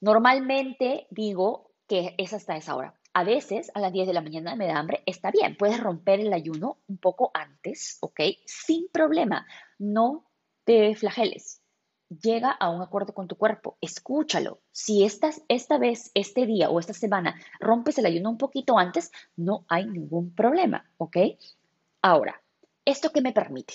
[0.00, 2.94] Normalmente digo que es hasta esa hora.
[3.12, 6.20] A veces a las 10 de la mañana me da hambre, está bien, puedes romper
[6.20, 8.20] el ayuno un poco antes, ¿ok?
[8.44, 9.46] Sin problema,
[9.78, 10.24] no
[10.64, 11.59] te flageles
[12.10, 14.60] llega a un acuerdo con tu cuerpo, escúchalo.
[14.72, 19.10] Si estás esta vez, este día o esta semana rompes el ayuno un poquito antes,
[19.36, 21.16] no hay ningún problema, ¿ok?
[22.02, 22.42] Ahora,
[22.84, 23.74] ¿esto qué me permite?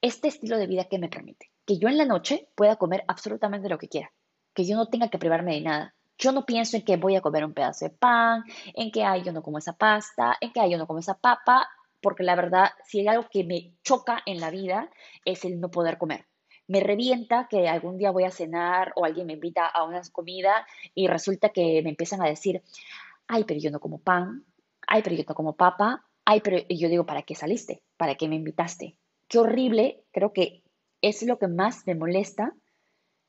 [0.00, 3.68] Este estilo de vida que me permite que yo en la noche pueda comer absolutamente
[3.68, 4.12] lo que quiera,
[4.52, 7.20] que yo no tenga que privarme de nada, Yo no pienso en que voy a
[7.20, 10.60] comer un pedazo de pan, en que, ay, yo no como esa pasta, en que,
[10.60, 11.68] ay, yo no como esa papa,
[12.00, 14.90] porque la verdad, si hay algo que me choca en la vida,
[15.24, 16.26] es el no poder comer.
[16.66, 20.66] Me revienta que algún día voy a cenar o alguien me invita a una comida
[20.94, 22.62] y resulta que me empiezan a decir,
[23.26, 24.44] ay, pero yo no como pan,
[24.86, 27.82] ay, pero yo no como papa, ay, pero yo digo, ¿para qué saliste?
[27.96, 28.96] ¿Para qué me invitaste?
[29.28, 30.62] Qué horrible, creo que
[31.02, 32.54] es lo que más me molesta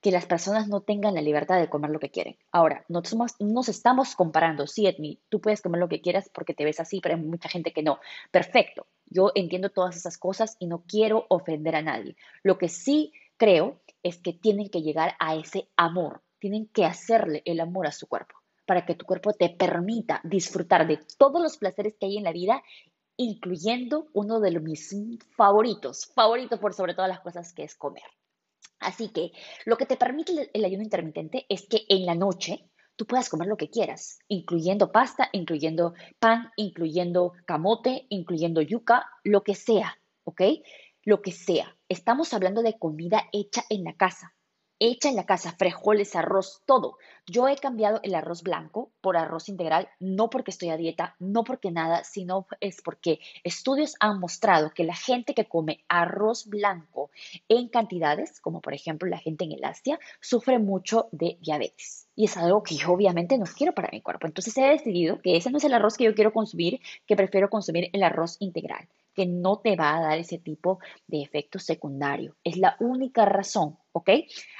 [0.06, 2.38] que las personas no tengan la libertad de comer lo que quieren.
[2.52, 3.02] Ahora, no
[3.40, 4.68] nos estamos comparando.
[4.68, 7.50] Sí, Edmi, tú puedes comer lo que quieras porque te ves así, pero hay mucha
[7.50, 8.00] gente que no.
[8.30, 8.86] Perfecto.
[9.08, 12.16] Yo entiendo todas esas cosas y no quiero ofender a nadie.
[12.44, 16.22] Lo que sí creo es que tienen que llegar a ese amor.
[16.40, 20.88] Tienen que hacerle el amor a su cuerpo para que tu cuerpo te permita disfrutar
[20.88, 22.64] de todos los placeres que hay en la vida,
[23.18, 24.96] incluyendo uno de mis
[25.36, 28.04] favoritos, favorito por sobre todas las cosas, que es comer.
[28.80, 29.32] Así que
[29.66, 33.48] lo que te permite el ayuno intermitente es que en la noche tú puedas comer
[33.48, 40.42] lo que quieras, incluyendo pasta, incluyendo pan, incluyendo camote, incluyendo yuca, lo que sea, ¿ok?
[41.04, 41.75] Lo que sea.
[41.90, 44.36] Estamos hablando de comida hecha en la casa
[44.80, 46.98] hecha en la casa, frijoles, arroz, todo.
[47.26, 51.44] Yo he cambiado el arroz blanco por arroz integral, no porque estoy a dieta, no
[51.44, 57.10] porque nada, sino es porque estudios han mostrado que la gente que come arroz blanco
[57.48, 62.08] en cantidades, como por ejemplo la gente en el Asia, sufre mucho de diabetes.
[62.16, 64.28] Y es algo que yo obviamente no quiero para mi cuerpo.
[64.28, 67.50] Entonces he decidido que ese no es el arroz que yo quiero consumir, que prefiero
[67.50, 72.36] consumir el arroz integral que no te va a dar ese tipo de efecto secundario.
[72.44, 74.10] Es la única razón, ¿ok?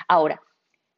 [0.08, 0.42] Ahora,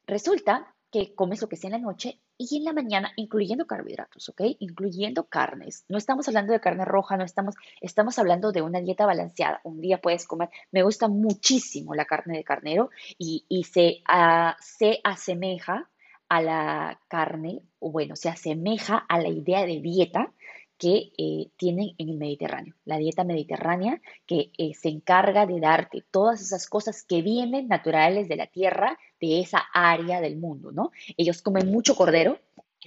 [0.06, 4.28] resulta que comes lo que sea en la noche y en la mañana, incluyendo carbohidratos,
[4.28, 4.42] ¿ok?
[4.60, 5.84] Incluyendo carnes.
[5.88, 9.60] No estamos hablando de carne roja, no estamos, estamos hablando de una dieta balanceada.
[9.64, 15.00] Un día puedes comer, me gusta muchísimo la carne de carnero y, se, uh, se
[15.02, 15.90] asemeja
[16.28, 20.32] a la carne, o bueno, se asemeja a la idea de dieta
[20.78, 22.74] que eh, tienen en el Mediterráneo.
[22.84, 28.28] La dieta mediterránea que eh, se encarga de darte todas esas cosas que vienen naturales
[28.28, 30.92] de la tierra, de esa área del mundo, ¿no?
[31.16, 32.38] Ellos comen mucho cordero,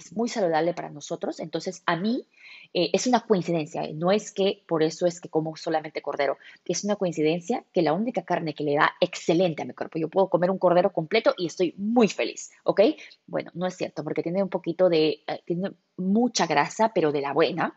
[0.04, 2.26] es muy saludable para nosotros, entonces a mí
[2.74, 6.84] eh, es una coincidencia, no es que por eso es que como solamente cordero, es
[6.84, 10.28] una coincidencia que la única carne que le da excelente a mi cuerpo, yo puedo
[10.28, 12.80] comer un cordero completo y estoy muy feliz, ¿ok?
[13.26, 17.32] Bueno, no es cierto, porque tiene un poquito de, tiene mucha grasa, pero de la
[17.32, 17.74] buena,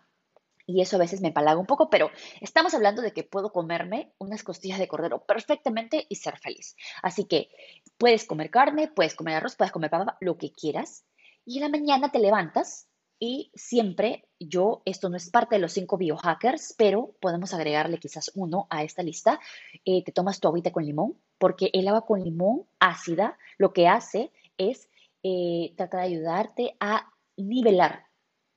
[0.68, 2.10] y eso a veces me palaga un poco, pero
[2.42, 6.76] estamos hablando de que puedo comerme unas costillas de cordero perfectamente y ser feliz.
[7.04, 7.50] Así que
[7.98, 11.06] puedes comer carne, puedes comer arroz, puedes comer papa, lo que quieras.
[11.46, 12.88] Y en la mañana te levantas
[13.20, 18.32] y siempre yo, esto no es parte de los cinco biohackers, pero podemos agregarle quizás
[18.36, 19.40] uno a esta lista.
[19.86, 23.88] Eh, te tomas tu agüita con limón, porque el agua con limón ácida lo que
[23.88, 24.90] hace es
[25.24, 28.06] eh, tratar de ayudarte a nivelar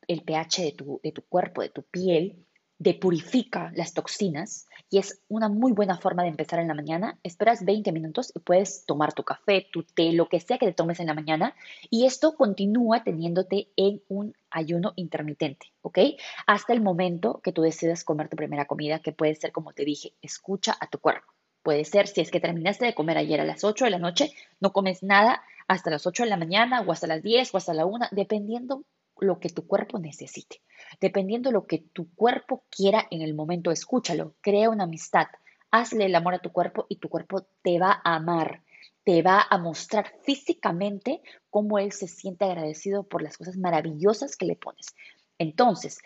[0.08, 2.44] el pH de tu, de tu cuerpo, de tu piel,
[2.78, 7.18] depurifica las toxinas y es una muy buena forma de empezar en la mañana.
[7.22, 10.72] Esperas 20 minutos y puedes tomar tu café, tu té, lo que sea que te
[10.72, 11.54] tomes en la mañana
[11.90, 15.98] y esto continúa teniéndote en un ayuno intermitente, ¿ok?
[16.46, 19.84] Hasta el momento que tú decidas comer tu primera comida, que puede ser, como te
[19.84, 21.32] dije, escucha a tu cuerpo.
[21.62, 24.32] Puede ser, si es que terminaste de comer ayer a las 8 de la noche,
[24.60, 27.74] no comes nada hasta las 8 de la mañana o hasta las 10 o hasta
[27.74, 28.84] la 1, dependiendo
[29.20, 30.62] lo que tu cuerpo necesite.
[31.00, 35.26] Dependiendo de lo que tu cuerpo quiera en el momento, escúchalo, crea una amistad,
[35.70, 38.62] hazle el amor a tu cuerpo y tu cuerpo te va a amar,
[39.04, 44.46] te va a mostrar físicamente cómo él se siente agradecido por las cosas maravillosas que
[44.46, 44.94] le pones.
[45.38, 45.98] Entonces,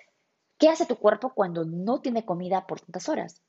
[0.58, 3.42] ¿qué hace tu cuerpo cuando no tiene comida por tantas horas?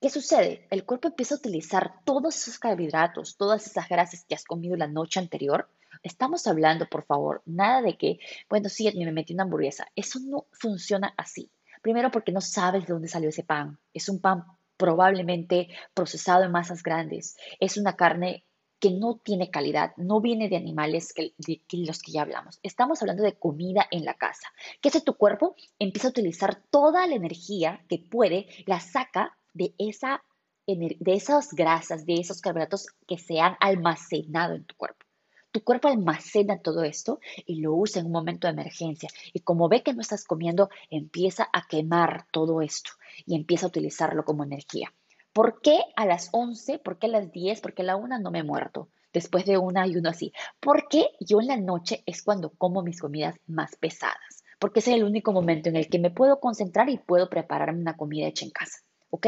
[0.00, 0.66] ¿Qué sucede?
[0.70, 4.88] El cuerpo empieza a utilizar todos esos carbohidratos, todas esas grasas que has comido la
[4.88, 5.68] noche anterior
[6.02, 9.86] Estamos hablando, por favor, nada de que, bueno, sí, me metí una hamburguesa.
[9.94, 11.50] Eso no funciona así.
[11.82, 13.78] Primero porque no sabes de dónde salió ese pan.
[13.92, 14.44] Es un pan
[14.76, 17.36] probablemente procesado en masas grandes.
[17.60, 18.44] Es una carne
[18.82, 22.58] que no tiene calidad, no viene de animales que, de, los que ya hablamos.
[22.64, 24.48] Estamos hablando de comida en la casa.
[24.80, 25.54] ¿Qué hace tu cuerpo?
[25.78, 30.24] Empieza a utilizar toda la energía que puede, la saca de, esa,
[30.66, 35.06] de esas grasas, de esos carbohidratos que se han almacenado en tu cuerpo.
[35.52, 39.10] Tu cuerpo almacena todo esto y lo usa en un momento de emergencia.
[39.34, 42.92] Y como ve que no estás comiendo, empieza a quemar todo esto
[43.26, 44.94] y empieza a utilizarlo como energía.
[45.34, 46.78] ¿Por qué a las 11?
[46.78, 47.60] ¿Por qué a las 10?
[47.60, 48.88] ¿Por qué a la 1 no me he muerto?
[49.12, 50.32] Después de una y uno así.
[50.58, 54.44] Porque yo en la noche es cuando como mis comidas más pesadas.
[54.58, 57.96] Porque es el único momento en el que me puedo concentrar y puedo prepararme una
[57.96, 58.78] comida hecha en casa.
[59.10, 59.26] ¿Ok?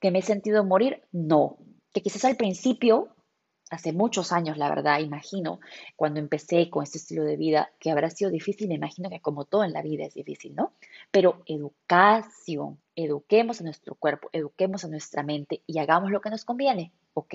[0.00, 1.02] ¿Que me he sentido morir?
[1.12, 1.58] No.
[1.92, 3.14] Que quizás al principio
[3.72, 5.60] hace muchos años, la verdad, imagino,
[5.96, 9.46] cuando empecé con este estilo de vida, que habrá sido difícil, me imagino que como
[9.46, 10.74] todo en la vida es difícil, ¿no?
[11.10, 16.44] Pero educación, eduquemos a nuestro cuerpo, eduquemos a nuestra mente y hagamos lo que nos
[16.44, 17.34] conviene, ¿ok?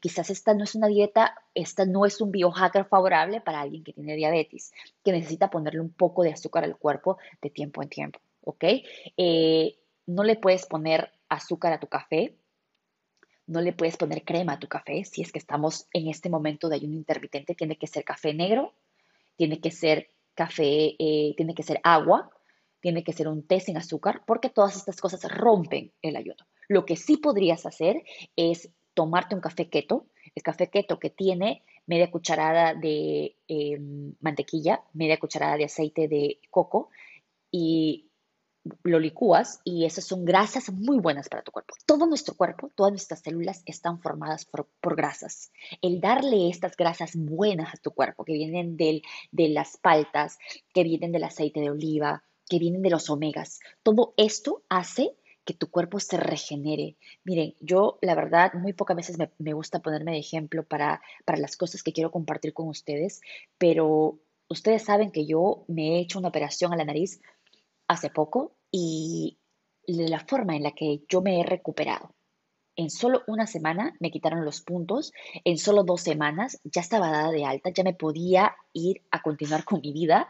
[0.00, 3.92] Quizás esta no es una dieta, esta no es un biohacker favorable para alguien que
[3.92, 4.72] tiene diabetes,
[5.04, 8.64] que necesita ponerle un poco de azúcar al cuerpo de tiempo en tiempo, ¿ok?
[9.16, 12.36] Eh, no le puedes poner azúcar a tu café,
[13.46, 16.68] no le puedes poner crema a tu café si es que estamos en este momento
[16.68, 17.54] de ayuno intermitente.
[17.54, 18.74] Tiene que ser café negro,
[19.36, 22.30] tiene que ser café, eh, tiene que ser agua,
[22.80, 26.46] tiene que ser un té sin azúcar, porque todas estas cosas rompen el ayuno.
[26.68, 28.02] Lo que sí podrías hacer
[28.36, 34.82] es tomarte un café keto, el café keto que tiene media cucharada de em, mantequilla,
[34.92, 36.90] media cucharada de aceite de coco
[37.50, 38.05] y
[38.82, 41.74] lo licúas y esas son grasas muy buenas para tu cuerpo.
[41.86, 45.50] Todo nuestro cuerpo, todas nuestras células están formadas por, grasas.
[45.82, 49.02] El darle estas grasas buenas a tu cuerpo, que vienen del,
[49.32, 50.38] de las paltas,
[50.72, 55.54] que vienen del aceite de oliva, que vienen de los omegas, todo esto hace que
[55.54, 56.96] tu cuerpo se regenere.
[57.24, 61.38] Miren, yo la verdad muy pocas veces me, me gusta ponerme de ejemplo para, para
[61.38, 63.20] las cosas que quiero compartir con ustedes,
[63.56, 67.20] pero ustedes saben que yo me he hecho una operación a la nariz
[67.88, 69.38] hace poco y
[69.86, 72.14] la forma en la que yo me he recuperado.
[72.76, 75.12] En solo una semana me quitaron los puntos,
[75.44, 79.64] en solo dos semanas ya estaba dada de alta, ya me podía ir a continuar
[79.64, 80.28] con mi vida.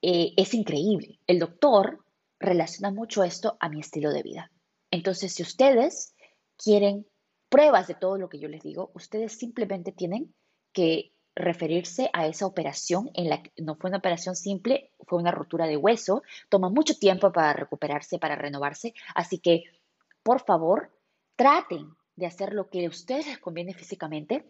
[0.00, 1.18] Eh, es increíble.
[1.26, 2.04] El doctor
[2.38, 4.52] relaciona mucho esto a mi estilo de vida.
[4.90, 6.14] Entonces, si ustedes
[6.56, 7.06] quieren
[7.48, 10.32] pruebas de todo lo que yo les digo, ustedes simplemente tienen
[10.72, 15.32] que referirse a esa operación en la que no fue una operación simple, fue una
[15.32, 19.64] rotura de hueso, toma mucho tiempo para recuperarse, para renovarse, así que
[20.22, 20.90] por favor
[21.36, 24.48] traten de hacer lo que a ustedes les conviene físicamente,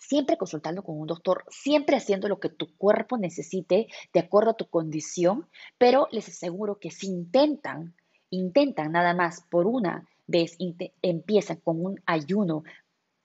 [0.00, 4.56] siempre consultando con un doctor, siempre haciendo lo que tu cuerpo necesite de acuerdo a
[4.56, 7.94] tu condición, pero les aseguro que si intentan,
[8.30, 10.56] intentan nada más por una vez,
[11.02, 12.64] empiezan con un ayuno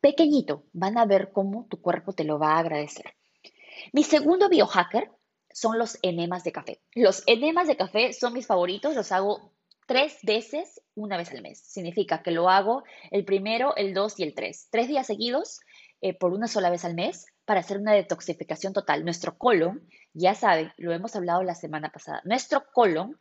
[0.02, 3.16] pequeñito, van a ver cómo tu cuerpo te lo va a agradecer.
[3.94, 5.12] Mi segundo biohacker
[5.52, 6.82] son los enemas de café.
[6.94, 9.54] Los enemas de café son mis favoritos, los hago
[9.88, 11.60] tres veces una vez al mes.
[11.60, 14.68] Significa que lo hago el primero, el dos y el tres.
[14.70, 15.60] Tres días seguidos
[16.02, 19.04] eh, por una sola vez al mes para hacer una detoxificación total.
[19.04, 23.20] Nuestro colon, ya saben, lo hemos hablado la semana pasada, nuestro colon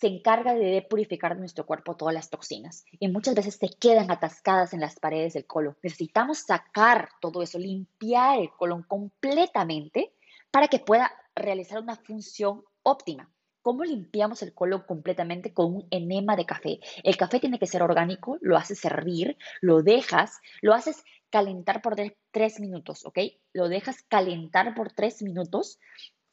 [0.00, 4.72] se encarga de purificar nuestro cuerpo todas las toxinas y muchas veces se quedan atascadas
[4.72, 5.76] en las paredes del colon.
[5.82, 10.14] Necesitamos sacar todo eso, limpiar el colon completamente
[10.50, 13.30] para que pueda realizar una función óptima.
[13.60, 16.80] ¿Cómo limpiamos el colon completamente con un enema de café?
[17.04, 21.94] El café tiene que ser orgánico, lo haces hervir, lo dejas, lo haces calentar por
[22.30, 23.18] tres minutos, ¿ok?
[23.52, 25.78] Lo dejas calentar por tres minutos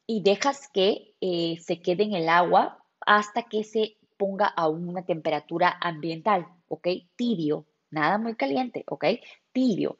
[0.06, 5.05] y dejas que eh, se quede en el agua hasta que se ponga a una
[5.05, 6.89] temperatura ambiental, ¿ok?
[7.15, 9.05] Tibio, nada muy caliente, ¿ok?
[9.53, 9.97] Tibio.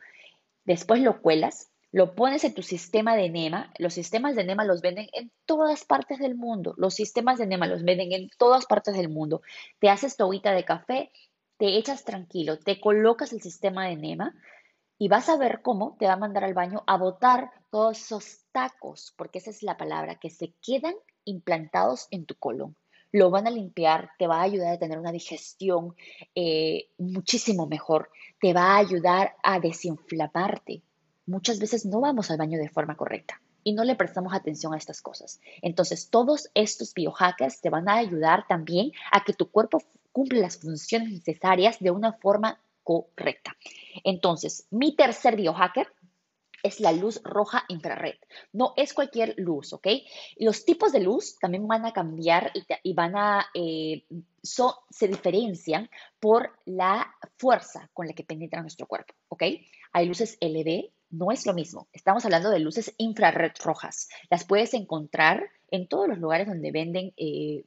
[0.66, 3.72] Después lo cuelas, lo pones en tu sistema de enema.
[3.78, 6.74] Los sistemas de enema los venden en todas partes del mundo.
[6.76, 9.42] Los sistemas de enema los venden en todas partes del mundo.
[9.80, 11.10] Te haces tu de café,
[11.58, 14.36] te echas tranquilo, te colocas el sistema de enema
[14.98, 18.40] y vas a ver cómo te va a mandar al baño a botar todos esos
[18.52, 22.76] tacos, porque esa es la palabra, que se quedan implantados en tu colon
[23.18, 25.96] lo van a limpiar, te va a ayudar a tener una digestión
[26.36, 30.84] eh, muchísimo mejor, te va a ayudar a desinflamarte.
[31.26, 34.78] Muchas veces no vamos al baño de forma correcta y no le prestamos atención a
[34.78, 35.42] estas cosas.
[35.62, 40.58] Entonces, todos estos biohackers te van a ayudar también a que tu cuerpo cumpla las
[40.58, 43.58] funciones necesarias de una forma correcta.
[44.06, 45.88] Entonces, mi tercer biohacker
[46.64, 48.16] es la luz roja infrared.
[48.54, 49.88] No es cualquier luz, ¿ok?
[50.38, 52.52] Los tipos de luz también van a cambiar
[52.84, 54.06] y, van a, eh,
[54.42, 55.90] se diferencian
[56.20, 59.44] por la fuerza con la que penetra nuestro cuerpo, ¿ok?
[59.94, 61.88] Hay luces LED, no es lo mismo.
[61.94, 64.10] Estamos hablando de luces infrared rojas.
[64.30, 67.64] Las puedes encontrar en todos los lugares donde venden eh,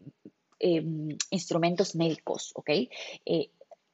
[0.58, 2.70] em, instrumentos médicos, ¿ok?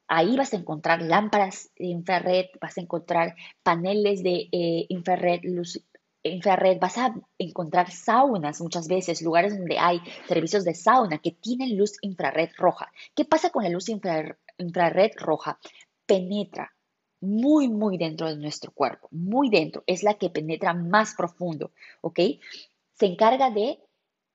[0.07, 5.83] Ahí vas a encontrar lámparas de infrared, vas a encontrar paneles de eh, infrared, luz
[6.23, 11.77] infrared, vas a encontrar saunas muchas veces, lugares donde hay servicios de sauna que tienen
[11.77, 12.91] luz infrared roja.
[13.15, 15.59] ¿Qué pasa con la luz infrared roja?
[16.05, 16.71] Penetra
[17.19, 21.71] muy, muy dentro de nuestro cuerpo, muy dentro, es la que penetra más profundo,
[22.01, 22.19] ¿ok?
[22.93, 23.79] Se encarga de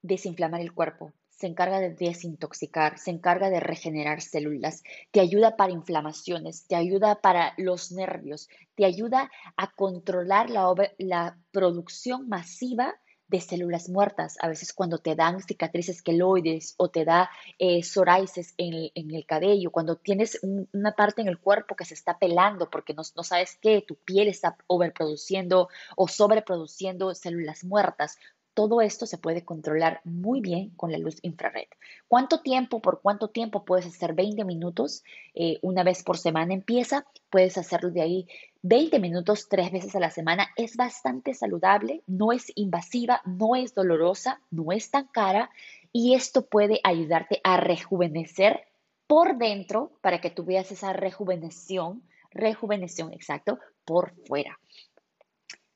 [0.02, 1.12] desinflamar el cuerpo,
[1.42, 7.20] se encarga de desintoxicar, se encarga de regenerar células, te ayuda para inflamaciones, te ayuda
[7.20, 12.94] para los nervios, te ayuda a controlar la, la producción masiva
[13.26, 14.36] de células muertas.
[14.40, 17.28] A veces cuando te dan cicatrices queloides o te da
[17.58, 22.20] eh, psoriasis en el, cabello, cuando tienes una parte en el cuerpo que se está
[22.20, 28.16] pelando porque no, no sabes qué, tu piel está overproduciendo o sobreproduciendo células muertas.
[28.54, 31.68] Todo esto se puede controlar muy bien con la luz infrared.
[32.06, 35.04] ¿Cuánto tiempo, por cuánto tiempo puedes hacer 20 minutos?
[35.34, 38.28] Eh, una vez por semana empieza, puedes hacerlo de ahí
[38.60, 40.48] 20 minutos tres veces a la semana.
[40.56, 45.50] Es bastante saludable, no es invasiva, no es dolorosa, no es tan cara
[45.90, 48.66] y esto puede ayudarte a rejuvenecer
[49.06, 54.58] por dentro para que tú veas esa rejuveneción, rejuveneción, exacto, por fuera.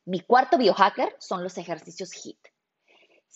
[0.04, 2.38] Mi cuarto biohacker son los ejercicios HIT.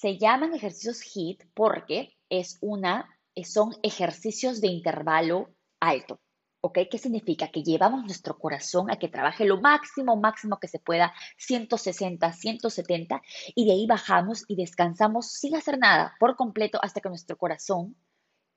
[0.01, 6.23] Se llaman ejercicios HIT porque es una, son ejercicios de intervalo alto.
[6.63, 6.79] ¿Ok?
[6.91, 7.49] ¿Qué significa?
[7.49, 13.21] Que llevamos nuestro corazón a que trabaje lo máximo, máximo que se pueda, 160, 170,
[13.55, 17.95] y de ahí bajamos y descansamos sin hacer nada por completo hasta que nuestro corazón,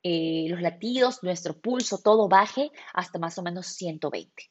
[0.01, 4.49] eh, los latidos, nuestro pulso, todo baje hasta más o menos 120.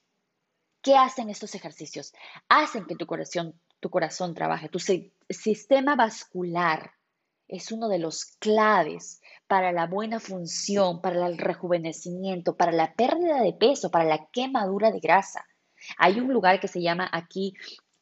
[0.82, 2.12] ¿Qué hacen estos ejercicios?
[2.50, 6.92] Hacen que tu corazón, tu corazón trabaje, tu sistema vascular
[7.48, 13.42] es uno de los claves para la buena función, para el rejuvenecimiento, para la pérdida
[13.42, 15.44] de peso, para la quemadura de grasa.
[15.98, 17.54] Hay un lugar que se llama aquí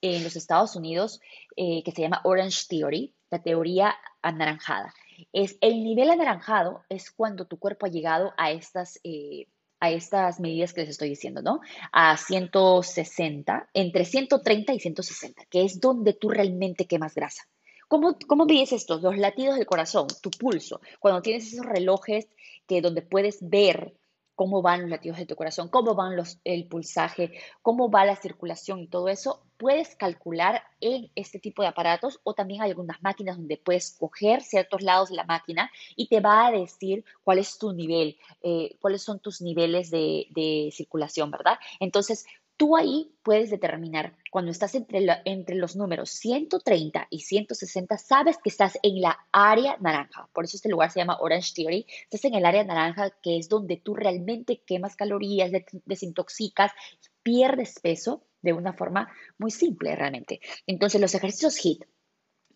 [0.03, 1.19] en los Estados Unidos
[1.57, 4.93] eh, que se llama Orange Theory, la teoría anaranjada.
[5.33, 9.47] Es el nivel anaranjado es cuando tu cuerpo ha llegado a estas eh,
[9.81, 11.61] a estas medidas que les estoy diciendo, ¿no?
[11.91, 17.49] A 160, entre 130 y 160, que es donde tú realmente quemas grasa.
[17.89, 19.01] ¿Cómo, cómo mides esto?
[19.01, 22.29] Los latidos del corazón, tu pulso, cuando tienes esos relojes
[22.69, 23.95] que donde puedes ver
[24.41, 27.31] cómo van los latidos de tu corazón, cómo van los, el pulsaje,
[27.61, 32.33] cómo va la circulación y todo eso, puedes calcular en este tipo de aparatos o
[32.33, 36.47] también hay algunas máquinas donde puedes coger ciertos lados de la máquina y te va
[36.47, 41.59] a decir cuál es tu nivel, eh, cuáles son tus niveles de, de circulación, ¿verdad?
[41.79, 42.25] Entonces,
[42.61, 48.51] Tú ahí puedes determinar, cuando estás entre, entre, los números 130 y 160, sabes que
[48.51, 50.29] estás en la área naranja.
[50.35, 51.87] Por eso este lugar se llama Orange Theory.
[52.03, 55.51] Estás en el área naranja, que es donde tú realmente quemas calorías,
[55.87, 56.73] desintoxicas,
[57.23, 59.09] pierdes peso de una forma
[59.39, 60.41] muy simple realmente.
[60.67, 61.85] Entonces los ejercicios HIT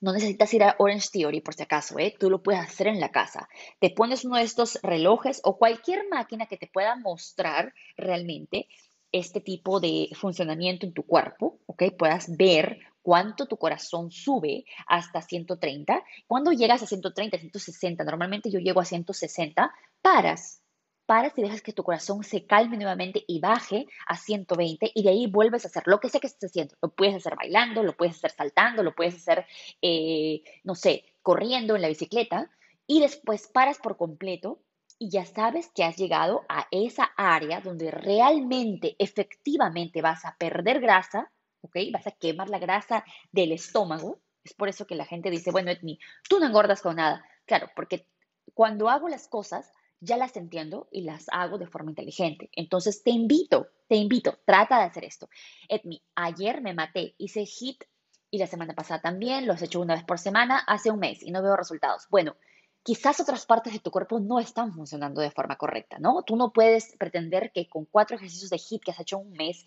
[0.03, 2.15] no necesitas ir a Orange Theory por si acaso, ¿eh?
[2.21, 3.49] tú lo puedes hacer en la casa.
[3.81, 8.69] Te pones uno de estos relojes o cualquier máquina que te pueda mostrar realmente
[9.15, 11.85] este tipo de funcionamiento en tu cuerpo, ¿ok?
[11.97, 16.03] Puedas ver cuánto tu corazón sube hasta 130.
[16.27, 20.61] Cuando llegas a 130, 160, normalmente yo llego a 160, paras.
[21.07, 25.11] Paras y dejas que tu corazón se calme nuevamente y baje a 120 y de
[25.11, 26.75] ahí vuelves a hacer lo que sea que estés haciendo.
[26.83, 29.47] Lo puedes hacer bailando, lo puedes hacer saltando, lo puedes hacer,
[29.81, 32.51] eh, no sé, corriendo en la bicicleta
[32.89, 34.64] y después paras por completo
[34.99, 40.81] y ya sabes que has llegado a esa área donde realmente, efectivamente vas a perder
[40.81, 41.31] grasa,
[41.63, 41.77] ¿ok?
[41.93, 44.21] Vas a quemar la grasa del estómago.
[44.45, 47.25] Es por eso que la gente dice, bueno, Etni, tú no engordas con nada.
[47.47, 48.07] Claro, porque
[48.55, 52.51] cuando hago las cosas, ya las entiendo y las hago de forma inteligente.
[52.53, 55.29] Entonces, te invito, te invito, trata de hacer esto.
[55.69, 57.85] Etni, ayer me maté, hice HIT
[58.31, 61.23] y la semana pasada también, lo has hecho una vez por semana, hace un mes
[61.23, 62.07] y no veo resultados.
[62.11, 62.37] Bueno,
[62.85, 66.23] quizás otras partes de tu cuerpo no están funcionando de forma correcta, ¿no?
[66.23, 69.65] Tú no puedes pretender que con cuatro ejercicios de HIIT que has hecho un mes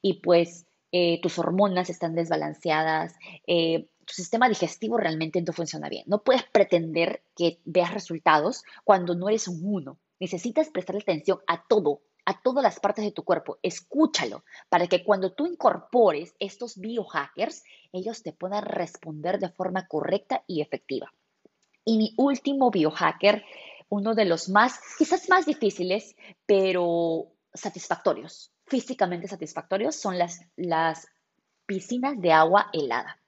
[0.00, 3.16] y pues eh, tus hormonas están desbalanceadas,
[3.46, 6.04] eh, tu sistema digestivo realmente no funciona bien.
[6.06, 9.98] No puedes pretender que veas resultados cuando no eres un uno.
[10.20, 13.58] Necesitas prestarle atención a todo, a todas las partes de tu cuerpo.
[13.62, 20.44] Escúchalo para que cuando tú incorpores estos biohackers, ellos te puedan responder de forma correcta
[20.46, 21.12] y efectiva.
[21.84, 23.44] Y mi último biohacker,
[23.88, 26.16] uno de los más, quizás más difíciles,
[26.46, 31.08] pero satisfactorios, físicamente satisfactorios, son las, las
[31.66, 33.20] piscinas de agua helada.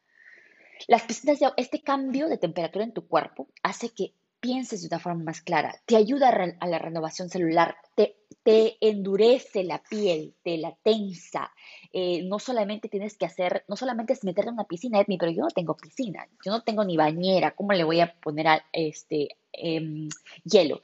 [0.89, 4.89] Las piscinas de agua, este cambio de temperatura en tu cuerpo hace que pienses de
[4.89, 6.29] una forma más clara, te ayuda
[6.59, 11.53] a, la renovación celular, te, te, endurece la piel, te la tensa.
[11.93, 15.31] Eh, no solamente tienes que hacer, no solamente es meterte en una piscina, Edmi, pero
[15.31, 18.65] yo no tengo piscina, yo no tengo ni bañera, ¿cómo le voy a poner a,
[18.73, 20.09] este em,
[20.43, 20.83] hielo?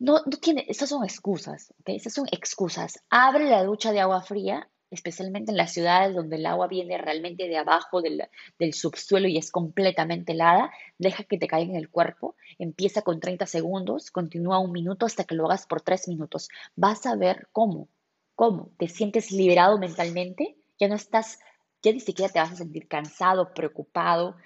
[0.00, 1.90] No, no tiene, esas son excusas, ¿ok?
[1.90, 3.04] Esas son excusas.
[3.10, 7.48] Abre la ducha de agua fría especialmente en las ciudades donde el agua viene realmente
[7.48, 8.22] de abajo del,
[8.58, 13.20] del, subsuelo y es completamente helada, deja que te caiga en el cuerpo, empieza con
[13.20, 16.48] 30 segundos, continúa un minuto hasta que lo hagas por 3 minutos.
[16.74, 17.88] Vas a ver cómo,
[18.34, 21.38] cómo te sientes liberado mentalmente, ya no estás,
[21.82, 24.36] ya ni siquiera te vas a sentir cansado, preocupado,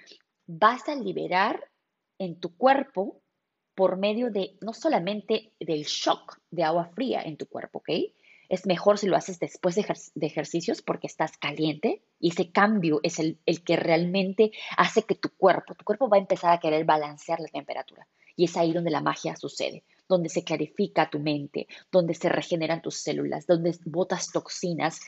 [0.45, 1.69] vas a liberar
[2.19, 3.21] en tu cuerpo
[3.75, 7.89] por medio de no solamente del shock de agua fría en tu cuerpo, ¿ok?
[8.53, 9.83] Es mejor si lo haces después de,
[10.21, 15.29] ejercicios porque estás caliente y ese cambio es el, el, que realmente hace que tu
[15.29, 18.07] cuerpo, tu cuerpo va a empezar a querer balancear la temperatura.
[18.35, 22.83] Y es ahí donde la magia sucede, donde se clarifica tu mente, donde se regeneran
[22.83, 24.99] tus células, donde botas toxinas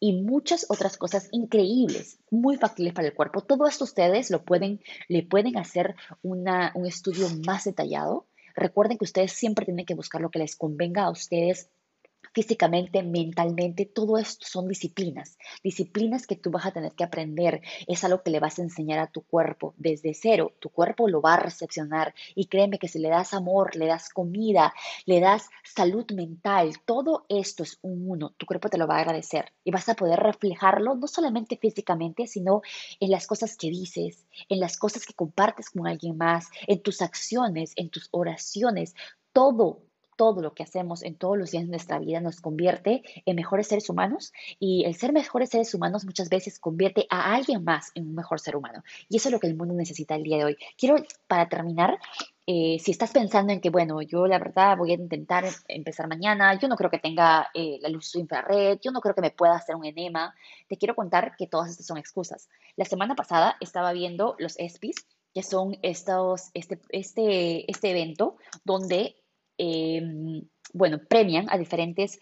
[0.00, 3.42] y muchas otras cosas increíbles, muy factibles para el cuerpo.
[3.42, 6.48] Todo esto ustedes lo pueden, le pueden hacer un
[6.86, 8.24] estudio más detallado.
[8.54, 11.68] Recuerden que ustedes siempre tienen que buscar lo que les convenga a ustedes
[12.36, 18.04] físicamente, mentalmente, todo esto son disciplinas, disciplinas que tú vas a tener que aprender, es
[18.04, 21.32] algo que le vas a enseñar a tu cuerpo desde cero, tu cuerpo lo va
[21.32, 22.14] a recepcionar.
[22.34, 24.74] Y créeme que si le das amor, le das comida,
[25.06, 29.00] le das salud mental, todo esto es un uno, tu cuerpo te lo va a
[29.00, 29.54] agradecer.
[29.64, 32.60] Y vas a poder reflejarlo no solamente físicamente, sino
[33.00, 37.00] en las cosas que dices, en las cosas que compartes con alguien más, en tus
[37.00, 38.94] acciones, en tus oraciones,
[39.32, 39.85] todo
[40.16, 43.68] todo lo que hacemos en todos los días de nuestra vida nos convierte en mejores
[43.68, 48.08] seres humanos y el ser mejores seres humanos muchas veces convierte a alguien más en
[48.08, 48.82] un mejor ser humano.
[49.08, 50.56] Y eso es lo que el mundo necesita el día de hoy.
[50.76, 50.96] Quiero,
[51.28, 51.98] para terminar,
[52.46, 56.58] eh, si estás pensando en que, bueno, yo la verdad voy a intentar empezar mañana,
[56.58, 59.56] yo no creo que tenga eh, la luz infrared, yo no creo que me pueda
[59.56, 60.34] hacer un enema,
[60.68, 62.48] te quiero contar que todas estas son excusas.
[62.76, 64.94] La semana pasada estaba viendo los ESPIs,
[65.34, 69.16] que son estos, este, este, este evento donde
[69.58, 70.42] Em,
[70.72, 72.18] bueno, premian a diferentes,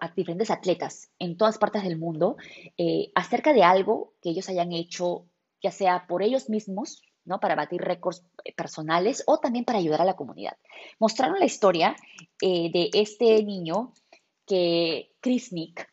[0.00, 2.36] a diferentes atletas en todas partes del mundo
[2.76, 5.26] eh, acerca de algo que ellos hayan hecho,
[5.62, 7.40] ya sea por ellos mismos, ¿no?
[7.40, 8.24] Para batir récords
[8.56, 10.56] personales o también para ayudar a la comunidad.
[10.98, 11.96] Mostraron la historia
[12.40, 13.92] eh, de este niño
[14.46, 15.92] que Chris Nick,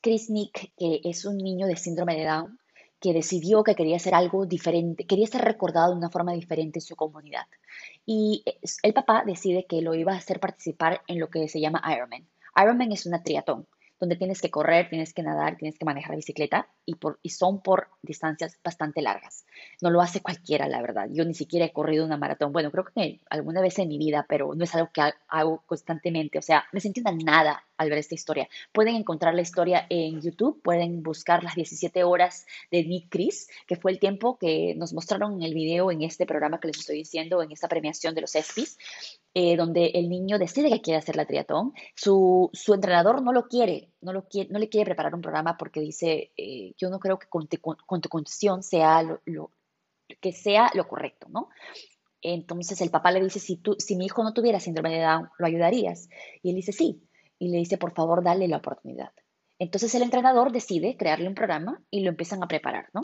[0.00, 2.58] Chris Nick, que es un niño de síndrome de Down,
[3.04, 6.86] que decidió que quería hacer algo diferente, quería ser recordado de una forma diferente en
[6.86, 7.44] su comunidad.
[8.06, 8.42] Y
[8.82, 12.26] el papá decide que lo iba a hacer participar en lo que se llama Ironman.
[12.56, 13.66] Ironman es una triatón
[14.00, 17.88] donde tienes que correr, tienes que nadar, tienes que manejar bicicleta y, y son por
[18.00, 19.44] distancias bastante largas.
[19.82, 21.06] No lo hace cualquiera, la verdad.
[21.10, 22.52] Yo ni siquiera he corrido una maratón.
[22.54, 26.38] Bueno, creo que alguna vez en mi vida, pero no es algo que hago constantemente.
[26.38, 28.48] O sea, me sentí una nada al ver esta historia.
[28.72, 33.76] Pueden encontrar la historia en YouTube, pueden buscar las 17 horas de Nick Chris, que
[33.76, 36.96] fue el tiempo que nos mostraron en el video en este programa que les estoy
[36.96, 38.78] diciendo, en esta premiación de los ESPYs,
[39.34, 41.72] eh, donde el niño decide que quiere hacer la triatón.
[41.94, 45.56] Su, su entrenador no lo quiere, no, lo quiere, no le quiere preparar un programa
[45.56, 49.50] porque dice, eh, yo no creo que con, tu condición sea lo,
[50.20, 51.48] que sea lo correcto, ¿no?
[52.22, 55.28] Entonces el papá le dice, si, tú, si mi hijo no tuviera síndrome de Down,
[55.36, 56.08] ¿lo ayudarías?
[56.42, 57.02] Y él dice, sí
[57.38, 59.12] y le dice, por favor, dale la oportunidad.
[59.58, 63.02] Entonces el entrenador decide crearle un programa y lo empiezan a preparar, ¿no?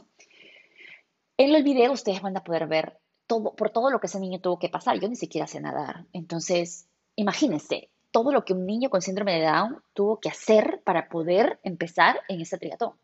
[1.36, 4.40] En el video ustedes van a poder ver todo, por todo lo que ese niño
[4.40, 5.00] tuvo que pasar.
[5.00, 6.06] Yo ni siquiera sé nadar.
[6.12, 11.08] Entonces, imagínense todo lo que un niño con síndrome de Down tuvo que hacer para
[11.08, 12.98] poder empezar en ese triatlón.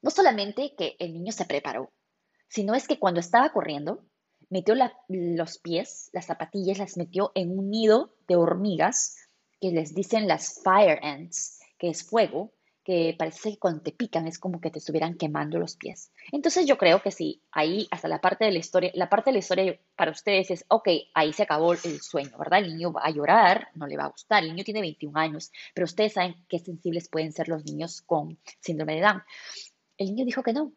[0.00, 1.90] No solamente que el niño se preparó,
[2.48, 4.04] sino es que cuando estaba corriendo,
[4.48, 4.74] metió
[5.08, 9.27] los pies, las zapatillas, las metió en un nido de hormigas
[9.60, 12.52] que les dicen las fire ants, que es fuego,
[12.88, 16.10] que parece que cuando te pican es como que te estuvieran quemando los pies.
[16.32, 19.34] Entonces yo creo que sí, ahí hasta la parte de la historia, la parte de
[19.34, 22.60] la historia para ustedes es, ok, ahí se acabó el sueño, ¿verdad?
[22.60, 25.52] El niño va a llorar, no le va a gustar, el niño tiene 21 años,
[25.74, 29.22] pero ustedes saben qué sensibles pueden ser los niños con síndrome de Down.
[29.98, 30.72] El niño dijo que no,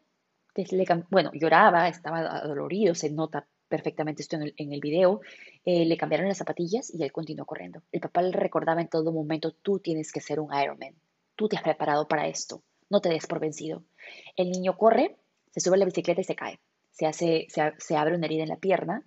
[0.54, 5.22] que le, bueno, lloraba, estaba dolorido, se nota perfectamente esto en el, en el video,
[5.64, 7.80] eh, le cambiaron las zapatillas y él continuó corriendo.
[7.90, 10.94] El papá le recordaba en todo momento, tú tienes que ser un Ironman,
[11.36, 13.82] tú te has preparado para esto, no te des por vencido.
[14.36, 15.16] El niño corre,
[15.52, 16.60] se sube a la bicicleta y se cae.
[16.90, 19.06] Se, hace, se, abre una herida en la pierna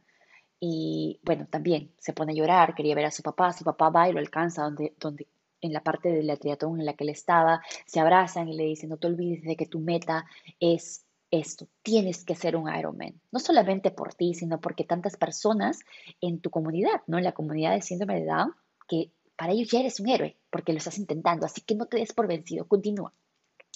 [0.59, 4.09] y bueno, también se pone a llorar, quería ver a su papá, su papá va
[4.09, 5.27] y lo alcanza donde, donde
[5.61, 8.89] en la parte del triatlón en la que él estaba, se abrazan y le dicen,
[8.89, 10.25] no te olvides de que tu meta
[10.59, 11.04] es
[11.39, 15.79] esto, tienes que ser un Ironman, no solamente por ti, sino porque tantas personas
[16.21, 17.17] en tu comunidad, ¿no?
[17.17, 18.53] En la comunidad de síndrome de Down,
[18.87, 21.97] que para ellos ya eres un héroe, porque lo estás intentando, así que no te
[21.97, 23.13] des por vencido, continúa.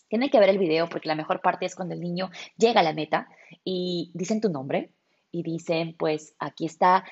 [0.08, 2.84] Tienen que ver el video porque la mejor parte es cuando el niño llega a
[2.84, 3.28] la meta
[3.64, 4.92] y dicen tu nombre
[5.32, 7.06] y dicen, pues aquí está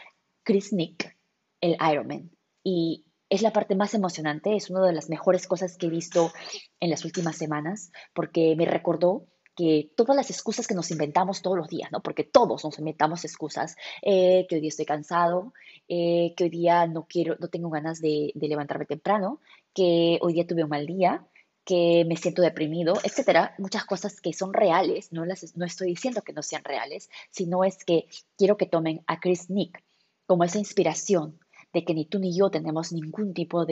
[0.44, 1.16] Chris Nick,
[1.62, 2.32] el Ironman.
[2.64, 6.32] Y es la parte más emocionante, es una de las mejores cosas que he visto
[6.80, 9.28] en las últimas semanas, porque me recordó
[9.58, 12.02] que todas las excusas que nos inventamos todos los días, ¿no?
[12.02, 15.52] Porque todos nos inventamos excusas, eh, que hoy día estoy cansado,
[15.88, 19.42] eh, que hoy día no quiero, no tengo ganas de, de, levantarme temprano,
[19.74, 21.26] que hoy día tuve un mal día,
[21.66, 23.56] que me siento deprimido, etcétera.
[23.58, 27.64] Muchas cosas que son reales, no, las, no estoy diciendo que no sean reales, sino
[27.64, 28.06] es que
[28.38, 29.84] quiero que tomen a Chris Nick
[30.28, 31.40] como esa inspiración
[31.74, 33.66] de que ni tú ni yo tenemos ningún tipo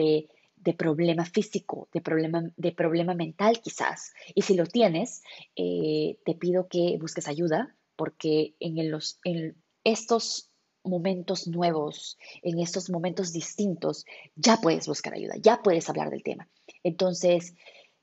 [0.56, 4.12] de, problema físico, de problema, de problema mental quizás.
[4.34, 5.22] Y si lo tienes,
[5.54, 10.50] eh, te pido que busques ayuda porque en, los, en estos
[10.84, 14.04] momentos nuevos, en estos momentos distintos,
[14.34, 16.48] ya puedes buscar ayuda, ya puedes hablar del tema.
[16.82, 17.54] Entonces,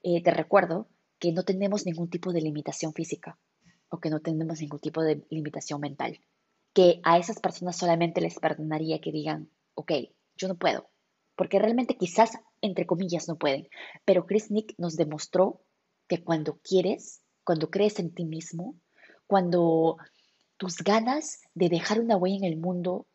[0.04, 0.88] eh, te recuerdo
[1.20, 3.40] que no tenemos ningún tipo de limitación física
[3.90, 6.20] o que no tenemos ningún tipo de limitación mental.
[6.74, 9.92] Que a esas personas solamente les perdonaría que digan, ok,
[10.36, 10.90] yo no puedo,
[11.36, 13.68] porque realmente quizás, entre comillas, no pueden.
[14.06, 15.62] Pero Chris Nick nos demostró
[16.08, 18.76] que cuando quieres, cuando crees en ti mismo,
[19.28, 19.98] cuando
[20.58, 23.08] tus ganas de dejar una huella en el mundo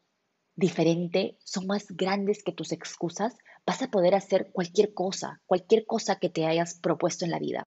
[0.57, 6.19] diferente son más grandes que tus excusas, vas a poder hacer cualquier cosa, cualquier cosa
[6.19, 7.65] que te hayas propuesto en la vida.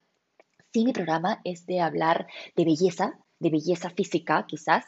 [0.72, 2.26] Sí, mi programa es de hablar
[2.56, 4.84] de belleza, de belleza física quizás,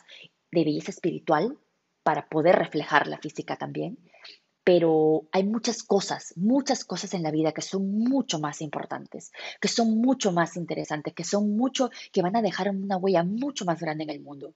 [0.52, 1.58] de belleza espiritual,
[2.02, 3.98] para poder reflejar la física también.
[4.64, 9.68] Pero hay muchas cosas, muchas cosas en la vida que son mucho más importantes, que
[9.68, 13.80] son mucho más interesantes, que son mucho, que van a dejar una huella mucho más
[13.80, 14.54] grande en el mundo.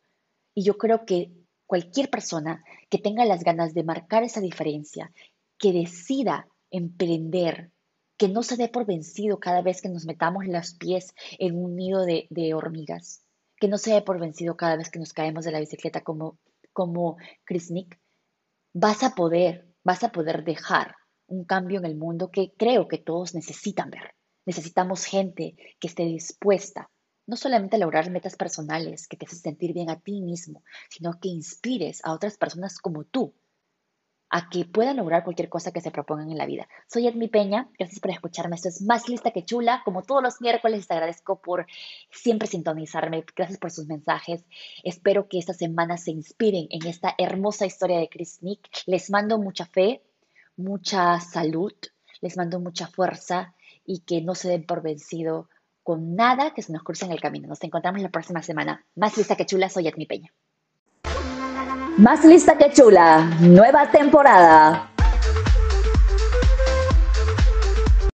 [0.55, 1.31] Y yo creo que
[1.67, 5.13] cualquier persona que tenga las ganas de marcar esa diferencia,
[5.59, 7.71] que decida emprender,
[8.17, 11.77] que no se dé por vencido cada vez que nos metamos los pies en un
[11.77, 13.23] nido de, hormigas,
[13.61, 16.39] que no se dé por vencido cada vez que nos caemos de la bicicleta como
[16.73, 17.99] como Chris Nick,
[18.73, 20.97] vas a poder, vas a poder dejar
[21.28, 24.14] un cambio en el mundo que creo que todos necesitan ver.
[24.45, 26.91] Necesitamos gente que esté dispuesta
[27.26, 31.18] no solamente a lograr metas personales que te hacen sentir bien a ti mismo, sino
[31.18, 33.34] que inspires a otras personas como tú
[34.31, 36.68] a que puedan lograr cualquier cosa que se propongan en la vida.
[36.87, 38.57] Soy Edmi Peña, gracias por escucharme.
[38.57, 39.83] Esto es Más Lista que Chula.
[39.85, 41.66] Como todos los miércoles, te agradezco por
[42.11, 43.24] siempre sintonizarme.
[43.35, 44.45] Gracias por sus mensajes.
[44.85, 48.68] Espero que esta semana se inspiren en esta hermosa historia de Chris Nick.
[48.87, 50.03] Les mando mucha fe,
[50.57, 51.72] mucha salud,
[52.20, 53.55] les mando mucha fuerza
[53.85, 55.49] y que no se den por vencido
[55.83, 57.49] con nada que se nos cruce en el camino.
[57.49, 58.85] Nos encontramos la próxima semana.
[58.95, 60.35] Más Lista que Chula, soy Edmi Peña.
[61.99, 64.88] Más lista que chula, nueva temporada.